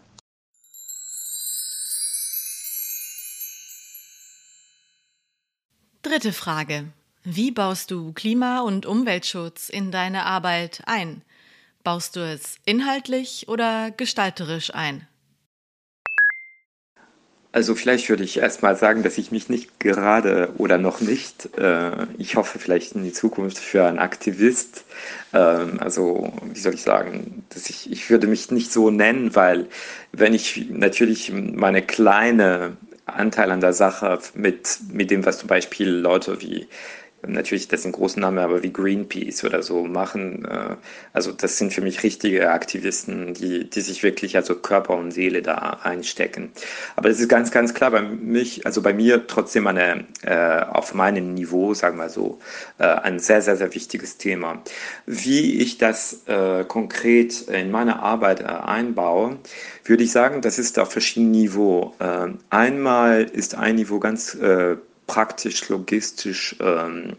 Dritte 6.02 6.32
Frage. 6.34 6.86
Wie 7.24 7.52
baust 7.52 7.92
du 7.92 8.14
Klima- 8.14 8.62
und 8.62 8.86
Umweltschutz 8.86 9.68
in 9.70 9.92
deine 9.92 10.26
Arbeit 10.26 10.82
ein? 10.86 11.22
Baust 11.88 12.18
du 12.18 12.20
es 12.20 12.58
inhaltlich 12.66 13.46
oder 13.48 13.92
gestalterisch 13.96 14.76
ein? 14.76 15.08
Also 17.54 17.76
vielleicht 17.76 18.10
würde 18.10 18.26
ich 18.26 18.40
erstmal 18.40 18.76
sagen, 18.76 19.04
dass 19.04 19.18
ich 19.18 19.32
mich 19.32 19.48
nicht 19.48 19.80
gerade 19.80 20.54
oder 20.58 20.78
noch 20.78 21.00
nicht, 21.00 21.58
äh, 21.58 22.08
ich 22.18 22.36
hoffe 22.36 22.60
vielleicht 22.60 22.96
in 22.96 23.06
die 23.06 23.14
Zukunft 23.14 23.58
für 23.58 23.86
einen 23.86 24.00
Aktivist, 24.00 24.84
äh, 25.32 25.38
also 25.38 26.34
wie 26.52 26.60
soll 26.60 26.74
ich 26.74 26.82
sagen, 26.82 27.46
dass 27.52 27.70
ich, 27.70 27.90
ich 27.90 28.10
würde 28.10 28.28
mich 28.28 28.52
nicht 28.52 28.74
so 28.74 28.92
nennen, 28.92 29.34
weil 29.34 29.68
wenn 30.12 30.34
ich 30.34 30.68
natürlich 30.70 31.32
meine 31.32 31.82
kleine 31.82 32.76
Anteil 33.06 33.50
an 33.50 33.62
der 33.62 33.72
Sache 33.72 34.20
mit, 34.34 34.80
mit 34.92 35.10
dem, 35.10 35.26
was 35.26 35.40
zum 35.40 35.48
Beispiel 35.48 35.88
Leute 35.88 36.42
wie 36.42 36.68
natürlich, 37.26 37.68
das 37.68 37.84
sind 37.84 37.94
große 37.94 38.20
Namen, 38.20 38.38
aber 38.38 38.64
wie 38.64 38.72
Greenpeace 38.72 39.44
oder 39.44 39.64
so 39.64 39.84
machen. 39.86 40.46
Äh, 40.46 40.76
also 41.14 41.32
das 41.32 41.58
sind 41.58 41.74
für 41.74 41.82
mich 41.82 42.04
richtige 42.04 42.52
Aktivisten, 42.52 43.34
die, 43.34 43.70
die 43.70 43.82
sich 43.82 44.04
wirklich 44.04 44.36
also 44.36 44.56
Körper 44.56 44.96
und 44.96 45.12
Seele 45.12 45.42
da 45.42 45.80
einstecken. 45.84 46.52
Aber 46.96 47.10
es 47.10 47.20
ist 47.20 47.30
ganz, 47.30 47.52
ganz 47.52 47.74
klar 47.74 47.92
bei 47.92 48.02
mich, 48.02 48.66
also 48.66 48.82
bei 48.82 48.94
mir 48.94 49.28
trotzdem 49.28 49.68
eine, 49.68 50.06
äh, 50.22 50.62
auf 50.62 50.94
meinem 50.94 51.34
Niveau, 51.34 51.74
sagen 51.74 51.98
wir 51.98 52.10
so, 52.10 52.40
äh, 52.78 52.86
ein 52.86 53.20
sehr, 53.20 53.42
sehr, 53.42 53.58
sehr 53.58 53.74
wichtiges 53.74 54.18
Thema. 54.18 54.62
Wie 55.06 55.62
ich 55.62 55.78
das 55.78 56.24
äh, 56.28 56.64
konkret 56.66 57.42
in 57.42 57.72
meine 57.72 58.00
Arbeit 58.00 58.42
äh, 58.42 58.46
einbaue, 58.46 59.38
würde 59.86 60.04
ich 60.04 60.12
sagen, 60.12 60.42
das 60.42 60.60
ist 60.60 60.78
auf 60.80 60.92
verschiedenen 60.92 61.32
Niveaus. 61.32 61.94
Äh, 62.00 62.28
einmal 62.50 63.24
ist 63.24 63.56
ein 63.56 63.76
Niveau 63.76 64.00
ganz 64.00 64.38
praktisch, 65.08 65.68
logistisch 65.70 66.56
ähm, 66.60 67.16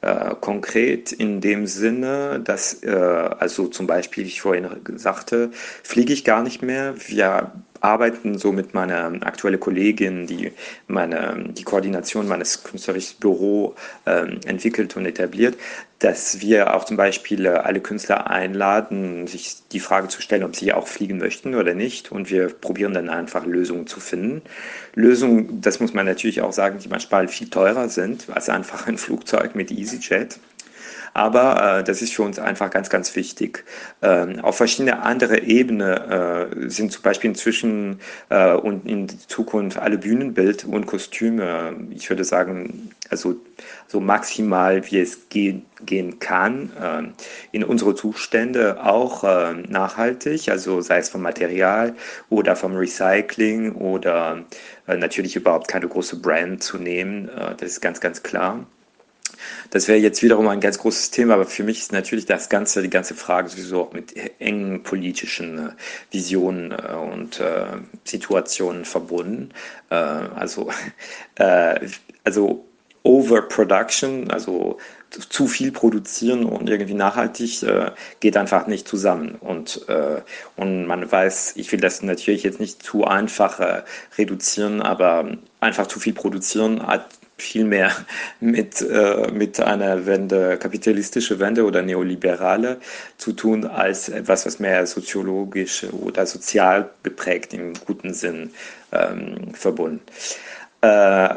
äh, 0.00 0.34
konkret 0.40 1.12
in 1.12 1.40
dem 1.40 1.66
Sinne, 1.66 2.40
dass, 2.40 2.82
äh, 2.82 2.90
also 2.90 3.68
zum 3.68 3.86
Beispiel, 3.86 4.24
wie 4.24 4.28
ich 4.28 4.40
vorhin 4.40 4.68
sagte, 4.96 5.50
fliege 5.52 6.12
ich 6.12 6.24
gar 6.24 6.42
nicht 6.42 6.62
mehr. 6.62 6.94
Wir 7.06 7.52
arbeiten 7.80 8.38
so 8.38 8.52
mit 8.52 8.74
meiner 8.74 9.06
aktuellen 9.26 9.60
Kollegin, 9.60 10.26
die 10.26 10.52
meine, 10.86 11.44
die 11.48 11.64
Koordination 11.64 12.28
meines 12.28 12.64
künstlerischen 12.64 13.18
Büros 13.20 13.74
äh, 14.04 14.26
entwickelt 14.46 14.96
und 14.96 15.06
etabliert, 15.06 15.56
dass 15.98 16.40
wir 16.40 16.74
auch 16.74 16.84
zum 16.84 16.96
Beispiel 16.96 17.46
äh, 17.46 17.48
alle 17.48 17.80
Künstler 17.80 18.30
einladen, 18.30 19.26
sich 19.26 19.56
die 19.72 19.80
Frage 19.80 20.08
zu 20.08 20.22
stellen, 20.22 20.44
ob 20.44 20.54
sie 20.54 20.72
auch 20.72 20.86
fliegen 20.86 21.18
möchten 21.18 21.54
oder 21.54 21.74
nicht. 21.74 22.12
Und 22.12 22.30
wir 22.30 22.48
probieren 22.48 22.94
dann 22.94 23.08
einfach 23.10 23.44
Lösungen 23.44 23.86
zu 23.86 24.00
finden. 24.00 24.42
Lösungen, 24.94 25.60
das 25.60 25.80
muss 25.80 25.94
man 25.94 26.06
natürlich 26.06 26.40
auch 26.40 26.52
sagen, 26.52 26.78
die 26.78 26.88
manchmal 26.88 27.28
viel 27.28 27.50
teurer 27.50 27.88
sind 27.88 28.26
als 28.30 28.48
einfach 28.48 28.86
ein 28.86 28.98
Flugzeug 28.98 29.54
mit 29.54 29.70
EasyJet. 29.70 30.38
Aber 31.18 31.78
äh, 31.80 31.84
das 31.84 32.00
ist 32.00 32.14
für 32.14 32.22
uns 32.22 32.38
einfach 32.38 32.70
ganz, 32.70 32.90
ganz 32.90 33.16
wichtig. 33.16 33.64
Ähm, 34.02 34.38
auf 34.38 34.56
verschiedene 34.56 35.02
andere 35.02 35.40
Ebenen 35.40 35.80
äh, 35.80 36.70
sind 36.70 36.92
zum 36.92 37.02
Beispiel 37.02 37.30
inzwischen 37.30 37.98
äh, 38.28 38.52
und 38.52 38.86
in 38.86 39.08
Zukunft 39.08 39.78
alle 39.78 39.98
Bühnenbild 39.98 40.64
und 40.64 40.86
Kostüme, 40.86 41.74
ich 41.90 42.08
würde 42.08 42.22
sagen, 42.22 42.92
also 43.10 43.34
so 43.88 43.98
maximal 43.98 44.88
wie 44.92 45.00
es 45.00 45.28
gehen, 45.28 45.66
gehen 45.84 46.20
kann, 46.20 46.70
äh, 46.80 47.02
in 47.50 47.64
unsere 47.64 47.96
Zustände 47.96 48.80
auch 48.84 49.24
äh, 49.24 49.54
nachhaltig, 49.54 50.48
also 50.50 50.80
sei 50.82 50.98
es 50.98 51.08
vom 51.08 51.22
Material 51.22 51.96
oder 52.30 52.54
vom 52.54 52.76
Recycling 52.76 53.72
oder 53.72 54.44
äh, 54.86 54.96
natürlich 54.96 55.34
überhaupt 55.34 55.66
keine 55.66 55.88
große 55.88 56.20
Brand 56.20 56.62
zu 56.62 56.78
nehmen, 56.78 57.28
äh, 57.28 57.56
das 57.56 57.72
ist 57.72 57.80
ganz, 57.80 58.00
ganz 58.00 58.22
klar. 58.22 58.64
Das 59.70 59.88
wäre 59.88 59.98
jetzt 59.98 60.22
wiederum 60.22 60.48
ein 60.48 60.60
ganz 60.60 60.78
großes 60.78 61.10
Thema, 61.10 61.34
aber 61.34 61.44
für 61.44 61.62
mich 61.62 61.78
ist 61.80 61.92
natürlich 61.92 62.26
das 62.26 62.48
Ganze, 62.48 62.82
die 62.82 62.90
ganze 62.90 63.14
Frage 63.14 63.48
sowieso 63.48 63.82
auch 63.82 63.92
mit 63.92 64.14
engen 64.40 64.82
politischen 64.82 65.58
äh, 65.58 65.70
Visionen 66.10 66.72
äh, 66.72 66.94
und 66.94 67.40
äh, 67.40 67.66
Situationen 68.04 68.84
verbunden. 68.84 69.50
Also, 69.90 70.70
also 72.24 72.64
Overproduction, 73.02 74.30
also 74.30 74.78
zu 75.30 75.46
viel 75.46 75.72
produzieren 75.72 76.44
und 76.44 76.68
irgendwie 76.68 76.92
nachhaltig 76.92 77.64
geht 78.20 78.36
einfach 78.36 78.66
nicht 78.66 78.86
zusammen. 78.86 79.36
Und, 79.36 79.86
und 80.56 80.86
man 80.86 81.10
weiß, 81.10 81.54
ich 81.56 81.72
will 81.72 81.80
das 81.80 82.02
natürlich 82.02 82.42
jetzt 82.42 82.60
nicht 82.60 82.82
zu 82.82 83.04
einfach 83.04 83.82
reduzieren, 84.18 84.82
aber 84.82 85.38
einfach 85.60 85.86
zu 85.86 86.00
viel 86.00 86.12
produzieren 86.12 86.86
hat 86.86 87.17
viel 87.38 87.64
mehr 87.64 87.92
mit, 88.40 88.80
äh, 88.82 89.30
mit 89.32 89.60
einer 89.60 90.06
Wende, 90.06 90.56
kapitalistische 90.58 91.38
Wende 91.38 91.64
oder 91.64 91.82
neoliberale 91.82 92.78
zu 93.16 93.32
tun, 93.32 93.64
als 93.64 94.08
etwas, 94.08 94.44
was 94.46 94.58
mehr 94.58 94.86
soziologisch 94.86 95.84
oder 95.84 96.26
sozial 96.26 96.90
geprägt 97.02 97.54
im 97.54 97.74
guten 97.86 98.12
Sinn 98.12 98.50
ähm, 98.92 99.54
verbunden. 99.54 100.00
Äh, 100.80 101.28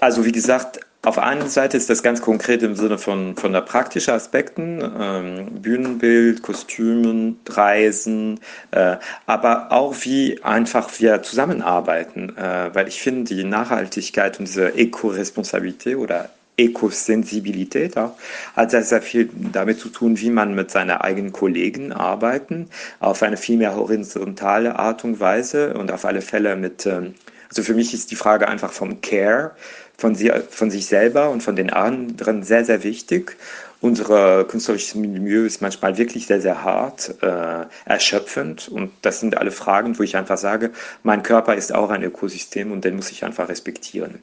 also 0.00 0.24
wie 0.24 0.32
gesagt, 0.32 0.80
auf 1.06 1.18
einer 1.18 1.46
Seite 1.46 1.76
ist 1.76 1.88
das 1.88 2.02
ganz 2.02 2.20
konkret 2.20 2.64
im 2.64 2.74
Sinne 2.74 2.98
von, 2.98 3.36
von 3.36 3.52
der 3.52 3.60
praktischen 3.60 4.12
Aspekten, 4.12 4.82
ähm, 5.00 5.62
Bühnenbild, 5.62 6.42
Kostümen, 6.42 7.38
Reisen, 7.48 8.40
äh, 8.72 8.96
aber 9.24 9.70
auch 9.70 9.94
wie 10.00 10.42
einfach 10.42 10.90
wir 10.98 11.22
zusammenarbeiten, 11.22 12.36
äh, 12.36 12.74
weil 12.74 12.88
ich 12.88 13.00
finde, 13.00 13.32
die 13.32 13.44
Nachhaltigkeit 13.44 14.40
und 14.40 14.48
diese 14.48 14.74
Eco-Responsabilität 14.74 15.96
oder 15.96 16.28
Ekosensibilität 16.56 17.96
auch, 17.96 18.16
hat 18.56 18.72
sehr, 18.72 18.82
sehr 18.82 19.00
viel 19.00 19.30
damit 19.52 19.78
zu 19.78 19.90
tun, 19.90 20.18
wie 20.18 20.30
man 20.30 20.56
mit 20.56 20.72
seinen 20.72 20.90
eigenen 20.90 21.32
Kollegen 21.32 21.92
arbeiten, 21.92 22.68
auf 22.98 23.22
eine 23.22 23.36
viel 23.36 23.58
mehr 23.58 23.76
horizontale 23.76 24.76
Art 24.76 25.04
und 25.04 25.20
Weise 25.20 25.74
und 25.74 25.92
auf 25.92 26.04
alle 26.04 26.20
Fälle 26.20 26.56
mit, 26.56 26.84
ähm, 26.84 27.14
also 27.48 27.62
für 27.62 27.74
mich 27.74 27.94
ist 27.94 28.10
die 28.10 28.16
Frage 28.16 28.48
einfach 28.48 28.72
vom 28.72 29.00
Care, 29.02 29.52
von, 29.98 30.14
sie, 30.14 30.32
von 30.50 30.70
sich 30.70 30.86
selber 30.86 31.30
und 31.30 31.42
von 31.42 31.56
den 31.56 31.70
anderen 31.70 32.42
sehr, 32.42 32.64
sehr 32.64 32.82
wichtig. 32.82 33.36
Unser 33.80 34.44
künstlerisches 34.44 34.94
Milieu 34.94 35.44
ist 35.44 35.60
manchmal 35.60 35.98
wirklich 35.98 36.26
sehr, 36.26 36.40
sehr 36.40 36.64
hart, 36.64 37.14
äh, 37.20 37.66
erschöpfend. 37.84 38.68
Und 38.68 38.90
das 39.02 39.20
sind 39.20 39.36
alle 39.36 39.50
Fragen, 39.50 39.98
wo 39.98 40.02
ich 40.02 40.16
einfach 40.16 40.38
sage, 40.38 40.70
mein 41.02 41.22
Körper 41.22 41.54
ist 41.54 41.74
auch 41.74 41.90
ein 41.90 42.02
Ökosystem 42.02 42.72
und 42.72 42.84
den 42.84 42.96
muss 42.96 43.10
ich 43.10 43.24
einfach 43.24 43.48
respektieren. 43.48 44.20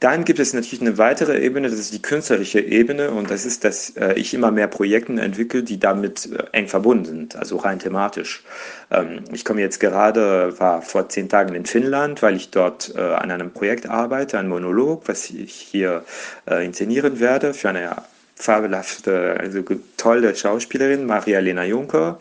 Dann 0.00 0.24
gibt 0.24 0.38
es 0.38 0.52
natürlich 0.54 0.80
eine 0.80 0.96
weitere 0.96 1.40
Ebene, 1.40 1.68
das 1.68 1.80
ist 1.80 1.92
die 1.92 2.00
künstlerische 2.00 2.60
Ebene 2.60 3.10
und 3.10 3.30
das 3.30 3.44
ist, 3.44 3.64
dass 3.64 3.90
äh, 3.96 4.14
ich 4.14 4.32
immer 4.32 4.52
mehr 4.52 4.68
Projekte 4.68 5.20
entwickle, 5.20 5.64
die 5.64 5.80
damit 5.80 6.26
äh, 6.26 6.44
eng 6.52 6.68
verbunden 6.68 7.04
sind, 7.04 7.36
also 7.36 7.56
rein 7.56 7.80
thematisch. 7.80 8.44
Ähm, 8.92 9.24
ich 9.32 9.44
komme 9.44 9.60
jetzt 9.60 9.80
gerade, 9.80 10.58
war 10.60 10.82
vor 10.82 11.08
zehn 11.08 11.28
Tagen 11.28 11.54
in 11.56 11.66
Finnland, 11.66 12.22
weil 12.22 12.36
ich 12.36 12.50
dort 12.50 12.94
äh, 12.94 13.00
an 13.00 13.32
einem 13.32 13.50
Projekt 13.50 13.88
arbeite, 13.88 14.38
ein 14.38 14.48
Monolog, 14.48 15.08
was 15.08 15.30
ich 15.30 15.52
hier 15.52 16.04
äh, 16.48 16.64
inszenieren 16.64 17.18
werde 17.18 17.52
für 17.52 17.70
eine 17.70 17.96
fabelhafte, 18.38 19.36
also 19.38 19.62
tolle 19.96 20.34
Schauspielerin, 20.34 21.06
Maria-Lena 21.06 21.64
Juncker, 21.64 22.18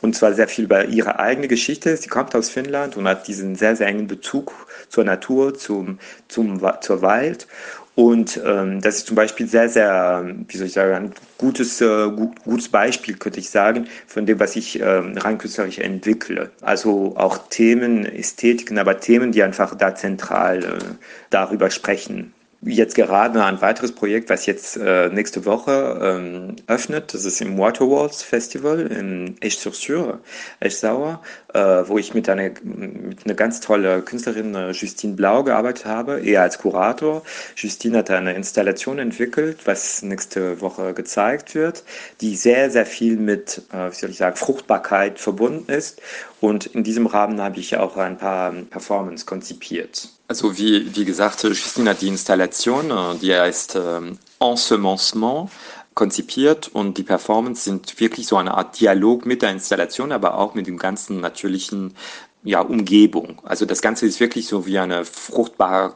und 0.00 0.16
zwar 0.16 0.34
sehr 0.34 0.48
viel 0.48 0.64
über 0.64 0.86
ihre 0.86 1.20
eigene 1.20 1.46
Geschichte. 1.46 1.96
Sie 1.96 2.08
kommt 2.08 2.34
aus 2.34 2.50
Finnland 2.50 2.96
und 2.96 3.06
hat 3.06 3.28
diesen 3.28 3.54
sehr, 3.54 3.76
sehr 3.76 3.86
engen 3.86 4.08
Bezug 4.08 4.52
zur 4.88 5.04
Natur, 5.04 5.54
zum, 5.54 6.00
zum, 6.26 6.60
zur 6.80 7.02
Wald. 7.02 7.46
Und 7.94 8.40
ähm, 8.44 8.80
das 8.80 8.96
ist 8.96 9.06
zum 9.06 9.16
Beispiel 9.16 9.46
sehr, 9.46 9.68
sehr, 9.68 10.24
wie 10.48 10.56
soll 10.56 10.66
ich 10.66 10.72
sagen, 10.72 10.94
ein 10.94 11.14
gutes, 11.38 11.80
äh, 11.80 12.08
gut, 12.10 12.42
gutes 12.42 12.68
Beispiel, 12.68 13.16
könnte 13.16 13.38
ich 13.38 13.50
sagen, 13.50 13.86
von 14.06 14.26
dem, 14.26 14.40
was 14.40 14.56
ich 14.56 14.80
ähm, 14.80 15.16
rein 15.18 15.38
künstlerisch 15.38 15.78
entwickle. 15.78 16.50
Also 16.62 17.14
auch 17.16 17.38
Themen, 17.48 18.06
Ästhetiken, 18.06 18.78
aber 18.78 18.98
Themen, 18.98 19.30
die 19.30 19.42
einfach 19.42 19.74
da 19.76 19.94
zentral 19.94 20.64
äh, 20.64 20.78
darüber 21.30 21.70
sprechen 21.70 22.32
jetzt 22.64 22.94
gerade 22.94 23.44
ein 23.44 23.60
weiteres 23.60 23.92
Projekt, 23.92 24.30
was 24.30 24.46
jetzt 24.46 24.76
äh, 24.76 25.08
nächste 25.08 25.44
Woche 25.44 25.98
ähm, 26.00 26.56
öffnet. 26.68 27.12
Das 27.12 27.24
ist 27.24 27.40
im 27.40 27.58
Waterwalls 27.58 28.22
Festival 28.22 28.80
in 28.80 29.36
Esch-sur-Sur, 29.40 30.20
Esch-Sauer, 30.60 31.20
äh, 31.54 31.58
wo 31.58 31.98
ich 31.98 32.14
mit 32.14 32.28
einer, 32.28 32.50
mit 32.62 33.24
einer 33.24 33.34
ganz 33.34 33.60
tolle 33.60 34.02
Künstlerin, 34.02 34.54
äh, 34.54 34.70
Justine 34.70 35.14
Blau, 35.14 35.42
gearbeitet 35.42 35.86
habe, 35.86 36.20
eher 36.20 36.42
als 36.42 36.58
Kurator. 36.58 37.22
Justine 37.56 37.98
hat 37.98 38.10
eine 38.10 38.34
Installation 38.34 38.98
entwickelt, 38.98 39.58
was 39.64 40.02
nächste 40.02 40.60
Woche 40.60 40.94
gezeigt 40.94 41.54
wird, 41.54 41.82
die 42.20 42.36
sehr, 42.36 42.70
sehr 42.70 42.86
viel 42.86 43.16
mit, 43.16 43.62
äh, 43.72 43.90
wie 43.90 43.94
soll 43.94 44.10
ich 44.10 44.18
sagen, 44.18 44.36
Fruchtbarkeit 44.36 45.18
verbunden 45.18 45.70
ist. 45.72 46.00
Und 46.42 46.66
in 46.66 46.82
diesem 46.82 47.06
Rahmen 47.06 47.40
habe 47.40 47.60
ich 47.60 47.76
auch 47.76 47.96
ein 47.96 48.18
paar 48.18 48.50
Performance 48.50 49.24
konzipiert. 49.24 50.08
Also 50.26 50.58
wie, 50.58 50.92
wie 50.96 51.04
gesagt, 51.04 51.44
Justine 51.44 51.90
hat 51.90 52.00
die 52.00 52.08
Installation, 52.08 52.90
äh, 52.90 53.16
die 53.22 53.32
heißt 53.32 53.76
ähm, 53.76 54.18
Ensemencement, 54.40 55.50
konzipiert 55.94 56.66
und 56.66 56.98
die 56.98 57.04
Performance 57.04 57.62
sind 57.62 58.00
wirklich 58.00 58.26
so 58.26 58.38
eine 58.38 58.54
Art 58.54 58.80
Dialog 58.80 59.24
mit 59.24 59.42
der 59.42 59.52
Installation, 59.52 60.10
aber 60.10 60.36
auch 60.36 60.54
mit 60.54 60.66
dem 60.66 60.78
ganzen 60.78 61.20
natürlichen 61.20 61.94
ja, 62.42 62.60
Umgebung. 62.60 63.40
Also 63.44 63.64
das 63.64 63.80
Ganze 63.80 64.06
ist 64.06 64.18
wirklich 64.18 64.48
so 64.48 64.66
wie 64.66 64.80
eine 64.80 65.04
fruchtbare 65.04 65.94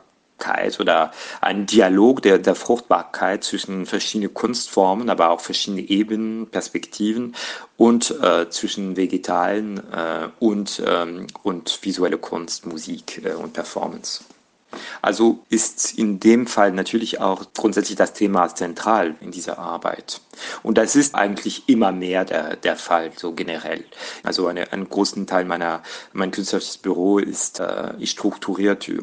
oder 0.81 1.13
ein 1.41 1.67
Dialog 1.67 2.23
der, 2.23 2.39
der 2.39 2.55
Fruchtbarkeit 2.55 3.43
zwischen 3.43 3.87
verschiedenen 3.87 4.35
Kunstformen, 4.35 5.11
aber 5.11 5.31
auch 5.31 5.41
verschiedene 5.41 5.83
Ebenen, 5.83 6.49
Perspektiven 6.49 7.35
und 7.77 8.11
äh, 8.23 8.49
zwischen 8.51 8.97
Vegetalen 8.97 9.79
äh, 9.93 10.29
und, 10.39 10.83
ähm, 10.87 11.27
und 11.43 11.79
visuelle 11.83 12.19
Kunst, 12.19 12.67
Musik 12.67 13.23
äh, 13.25 13.33
und 13.33 13.55
Performance. 13.55 14.25
Also 15.03 15.45
ist 15.49 15.99
in 15.99 16.21
dem 16.21 16.47
Fall 16.47 16.73
natürlich 16.73 17.21
auch 17.21 17.45
grundsätzlich 17.55 17.97
das 17.97 18.13
Thema 18.13 18.49
zentral 18.55 19.15
in 19.21 19.31
dieser 19.31 19.59
Arbeit. 19.59 20.21
Und 20.63 20.79
das 20.79 20.97
ist 20.97 21.15
eigentlich 21.15 21.69
immer 21.69 21.93
mehr 21.93 22.25
der, 22.25 22.57
der 22.57 22.77
Fall, 22.77 23.13
so 23.17 23.33
generell. 23.33 23.85
Also 24.23 24.47
eine, 24.47 24.73
einen 24.73 24.89
großen 24.89 25.27
Teil 25.27 25.45
meiner, 25.45 25.83
mein 26.13 26.31
künstlerisches 26.31 26.79
Büro 26.79 27.19
ist, 27.19 27.61
äh, 27.61 28.07
strukturiert 28.07 28.89
äh, 28.89 28.99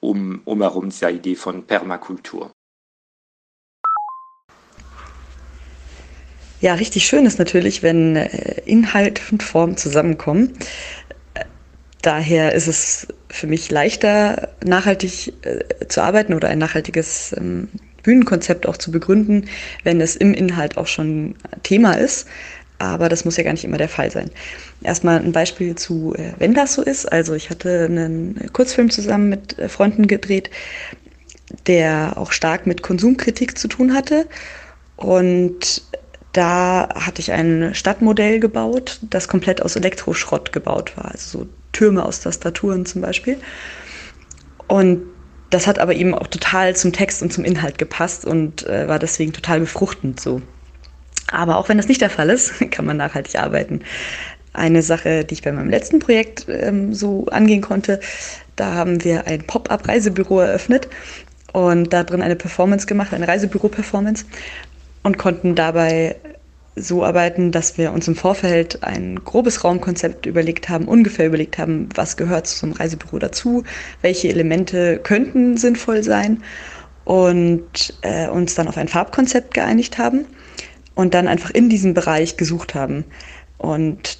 um, 0.00 0.42
um 0.44 0.60
herum 0.60 0.90
dieser 0.90 1.10
Idee 1.10 1.34
von 1.34 1.64
Permakultur. 1.64 2.52
Ja, 6.60 6.74
richtig 6.74 7.06
schön 7.06 7.26
ist 7.26 7.38
natürlich, 7.38 7.82
wenn 7.82 8.16
äh, 8.16 8.62
Inhalt 8.64 9.20
und 9.30 9.42
Form 9.42 9.76
zusammenkommen. 9.76 10.56
Daher 12.06 12.52
ist 12.52 12.68
es 12.68 13.08
für 13.28 13.48
mich 13.48 13.68
leichter, 13.68 14.50
nachhaltig 14.64 15.32
äh, 15.42 15.88
zu 15.88 16.02
arbeiten 16.04 16.34
oder 16.34 16.46
ein 16.46 16.58
nachhaltiges 16.58 17.34
ähm, 17.36 17.66
Bühnenkonzept 18.04 18.68
auch 18.68 18.76
zu 18.76 18.92
begründen, 18.92 19.48
wenn 19.82 20.00
es 20.00 20.14
im 20.14 20.32
Inhalt 20.32 20.76
auch 20.76 20.86
schon 20.86 21.34
Thema 21.64 21.94
ist. 21.94 22.28
Aber 22.78 23.08
das 23.08 23.24
muss 23.24 23.36
ja 23.36 23.42
gar 23.42 23.50
nicht 23.50 23.64
immer 23.64 23.76
der 23.76 23.88
Fall 23.88 24.12
sein. 24.12 24.30
Erstmal 24.84 25.18
ein 25.18 25.32
Beispiel 25.32 25.74
zu, 25.74 26.14
äh, 26.14 26.30
wenn 26.38 26.54
das 26.54 26.74
so 26.74 26.82
ist. 26.82 27.10
Also 27.10 27.34
ich 27.34 27.50
hatte 27.50 27.86
einen 27.86 28.52
Kurzfilm 28.52 28.88
zusammen 28.88 29.28
mit 29.28 29.58
äh, 29.58 29.68
Freunden 29.68 30.06
gedreht, 30.06 30.50
der 31.66 32.12
auch 32.14 32.30
stark 32.30 32.68
mit 32.68 32.82
Konsumkritik 32.82 33.58
zu 33.58 33.66
tun 33.66 33.94
hatte. 33.94 34.28
Und 34.94 35.82
da 36.32 36.88
hatte 36.94 37.20
ich 37.20 37.32
ein 37.32 37.74
Stadtmodell 37.74 38.38
gebaut, 38.38 39.00
das 39.10 39.26
komplett 39.26 39.60
aus 39.60 39.74
Elektroschrott 39.74 40.52
gebaut 40.52 40.96
war. 40.96 41.10
Also 41.10 41.40
so 41.40 41.48
Türme 41.76 42.04
aus 42.04 42.20
Tastaturen 42.20 42.86
zum 42.86 43.02
Beispiel. 43.02 43.36
Und 44.66 45.02
das 45.50 45.66
hat 45.66 45.78
aber 45.78 45.94
eben 45.94 46.14
auch 46.14 46.26
total 46.26 46.74
zum 46.74 46.92
Text 46.92 47.22
und 47.22 47.32
zum 47.32 47.44
Inhalt 47.44 47.78
gepasst 47.78 48.24
und 48.24 48.66
äh, 48.66 48.88
war 48.88 48.98
deswegen 48.98 49.32
total 49.32 49.60
befruchtend 49.60 50.18
so. 50.18 50.40
Aber 51.30 51.58
auch 51.58 51.68
wenn 51.68 51.76
das 51.76 51.88
nicht 51.88 52.00
der 52.00 52.10
Fall 52.10 52.30
ist, 52.30 52.54
kann 52.70 52.86
man 52.86 52.96
nachhaltig 52.96 53.38
arbeiten. 53.38 53.80
Eine 54.54 54.82
Sache, 54.82 55.24
die 55.24 55.34
ich 55.34 55.42
bei 55.42 55.52
meinem 55.52 55.68
letzten 55.68 55.98
Projekt 55.98 56.46
ähm, 56.48 56.94
so 56.94 57.26
angehen 57.26 57.60
konnte, 57.60 58.00
da 58.56 58.72
haben 58.72 59.04
wir 59.04 59.26
ein 59.26 59.46
Pop-up-Reisebüro 59.46 60.40
eröffnet 60.40 60.88
und 61.52 61.92
da 61.92 62.04
drin 62.04 62.22
eine 62.22 62.36
Performance 62.36 62.86
gemacht, 62.86 63.12
eine 63.12 63.28
Reisebüro-Performance 63.28 64.24
und 65.02 65.18
konnten 65.18 65.54
dabei 65.54 66.16
so 66.76 67.02
arbeiten, 67.02 67.52
dass 67.52 67.78
wir 67.78 67.92
uns 67.92 68.06
im 68.06 68.14
Vorfeld 68.14 68.82
ein 68.82 69.24
grobes 69.24 69.64
Raumkonzept 69.64 70.26
überlegt 70.26 70.68
haben, 70.68 70.86
ungefähr 70.86 71.26
überlegt 71.26 71.56
haben, 71.56 71.88
was 71.94 72.18
gehört 72.18 72.46
zu 72.46 72.58
so 72.58 72.66
einem 72.66 72.74
Reisebüro 72.74 73.18
dazu, 73.18 73.64
welche 74.02 74.28
Elemente 74.28 74.98
könnten 74.98 75.56
sinnvoll 75.56 76.04
sein 76.04 76.42
und 77.04 77.94
äh, 78.02 78.28
uns 78.28 78.54
dann 78.54 78.68
auf 78.68 78.76
ein 78.76 78.88
Farbkonzept 78.88 79.54
geeinigt 79.54 79.96
haben 79.96 80.26
und 80.94 81.14
dann 81.14 81.28
einfach 81.28 81.50
in 81.50 81.70
diesem 81.70 81.94
Bereich 81.94 82.36
gesucht 82.36 82.74
haben. 82.74 83.04
Und 83.56 84.18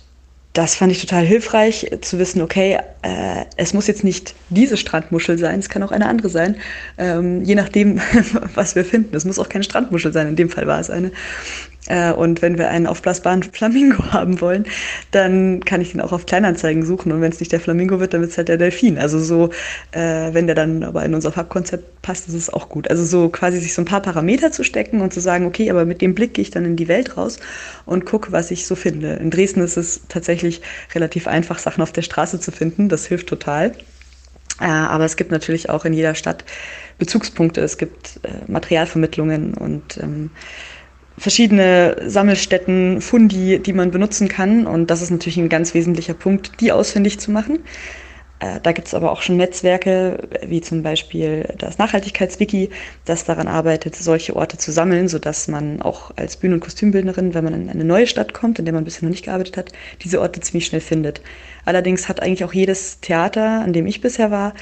das 0.56 0.74
fand 0.74 0.90
ich 0.90 1.00
total 1.02 1.24
hilfreich 1.26 1.90
zu 2.00 2.18
wissen, 2.18 2.40
okay, 2.40 2.78
äh, 3.02 3.44
es 3.58 3.74
muss 3.74 3.86
jetzt 3.88 4.04
nicht 4.04 4.34
diese 4.48 4.78
Strandmuschel 4.78 5.36
sein, 5.36 5.58
es 5.58 5.68
kann 5.68 5.82
auch 5.82 5.92
eine 5.92 6.06
andere 6.06 6.30
sein, 6.30 6.56
ähm, 6.96 7.44
je 7.44 7.54
nachdem, 7.54 8.00
was 8.54 8.74
wir 8.74 8.86
finden. 8.86 9.14
Es 9.14 9.26
muss 9.26 9.38
auch 9.38 9.50
keine 9.50 9.64
Strandmuschel 9.64 10.14
sein, 10.14 10.28
in 10.28 10.36
dem 10.36 10.48
Fall 10.48 10.66
war 10.66 10.80
es 10.80 10.88
eine. 10.88 11.12
Äh, 11.88 12.12
und 12.12 12.42
wenn 12.42 12.58
wir 12.58 12.68
einen 12.68 12.86
aufblasbaren 12.86 13.42
Flamingo 13.52 14.12
haben 14.12 14.40
wollen, 14.40 14.66
dann 15.10 15.64
kann 15.64 15.80
ich 15.80 15.92
den 15.92 16.00
auch 16.00 16.12
auf 16.12 16.26
Kleinanzeigen 16.26 16.84
suchen. 16.84 17.12
Und 17.12 17.20
wenn 17.20 17.32
es 17.32 17.40
nicht 17.40 17.52
der 17.52 17.60
Flamingo 17.60 18.00
wird, 18.00 18.14
dann 18.14 18.20
wird 18.20 18.30
es 18.30 18.38
halt 18.38 18.48
der 18.48 18.56
Delfin. 18.56 18.98
Also 18.98 19.18
so, 19.18 19.50
äh, 19.92 20.32
wenn 20.32 20.46
der 20.46 20.54
dann 20.54 20.82
aber 20.82 21.04
in 21.04 21.14
unser 21.14 21.32
Farbkonzept 21.32 22.02
passt, 22.02 22.28
ist 22.28 22.34
es 22.34 22.52
auch 22.52 22.68
gut. 22.68 22.90
Also 22.90 23.04
so 23.04 23.28
quasi 23.28 23.58
sich 23.58 23.74
so 23.74 23.82
ein 23.82 23.86
paar 23.86 24.02
Parameter 24.02 24.52
zu 24.52 24.64
stecken 24.64 25.00
und 25.00 25.12
zu 25.12 25.20
sagen, 25.20 25.46
okay, 25.46 25.70
aber 25.70 25.84
mit 25.84 26.00
dem 26.00 26.14
Blick 26.14 26.34
gehe 26.34 26.42
ich 26.42 26.50
dann 26.50 26.64
in 26.64 26.76
die 26.76 26.88
Welt 26.88 27.16
raus 27.16 27.38
und 27.84 28.04
gucke, 28.04 28.32
was 28.32 28.50
ich 28.50 28.66
so 28.66 28.74
finde. 28.74 29.14
In 29.14 29.30
Dresden 29.30 29.60
ist 29.60 29.76
es 29.76 30.02
tatsächlich 30.08 30.62
relativ 30.94 31.26
einfach, 31.26 31.58
Sachen 31.58 31.82
auf 31.82 31.92
der 31.92 32.02
Straße 32.02 32.40
zu 32.40 32.52
finden. 32.52 32.88
Das 32.88 33.06
hilft 33.06 33.28
total. 33.28 33.72
Äh, 34.60 34.66
aber 34.66 35.04
es 35.04 35.16
gibt 35.16 35.30
natürlich 35.30 35.68
auch 35.70 35.84
in 35.84 35.92
jeder 35.92 36.14
Stadt 36.14 36.44
Bezugspunkte. 36.98 37.60
Es 37.60 37.76
gibt 37.78 38.20
äh, 38.22 38.50
Materialvermittlungen 38.50 39.54
und 39.54 39.98
ähm, 39.98 40.30
verschiedene 41.18 41.96
Sammelstätten, 42.06 43.00
Fundi, 43.00 43.58
die 43.58 43.72
man 43.72 43.90
benutzen 43.90 44.28
kann. 44.28 44.66
Und 44.66 44.90
das 44.90 45.02
ist 45.02 45.10
natürlich 45.10 45.38
ein 45.38 45.48
ganz 45.48 45.74
wesentlicher 45.74 46.14
Punkt, 46.14 46.60
die 46.60 46.72
ausfindig 46.72 47.18
zu 47.20 47.30
machen. 47.30 47.60
Äh, 48.38 48.60
da 48.62 48.72
gibt 48.72 48.88
es 48.88 48.94
aber 48.94 49.12
auch 49.12 49.22
schon 49.22 49.38
Netzwerke, 49.38 50.28
wie 50.46 50.60
zum 50.60 50.82
Beispiel 50.82 51.54
das 51.56 51.78
Nachhaltigkeitswiki, 51.78 52.68
das 53.06 53.24
daran 53.24 53.48
arbeitet, 53.48 53.96
solche 53.96 54.36
Orte 54.36 54.58
zu 54.58 54.72
sammeln, 54.72 55.08
sodass 55.08 55.48
man 55.48 55.80
auch 55.80 56.10
als 56.16 56.36
Bühnen- 56.36 56.54
und 56.54 56.60
Kostümbildnerin, 56.60 57.32
wenn 57.32 57.44
man 57.44 57.54
in 57.54 57.70
eine 57.70 57.84
neue 57.84 58.06
Stadt 58.06 58.34
kommt, 58.34 58.58
in 58.58 58.66
der 58.66 58.74
man 58.74 58.84
bisher 58.84 59.04
noch 59.04 59.10
nicht 59.10 59.24
gearbeitet 59.24 59.56
hat, 59.56 59.72
diese 60.02 60.20
Orte 60.20 60.40
ziemlich 60.40 60.66
schnell 60.66 60.82
findet. 60.82 61.22
Allerdings 61.64 62.08
hat 62.08 62.20
eigentlich 62.20 62.44
auch 62.44 62.52
jedes 62.52 63.00
Theater, 63.00 63.62
an 63.62 63.72
dem 63.72 63.86
ich 63.86 64.02
bisher 64.02 64.30
war, 64.30 64.52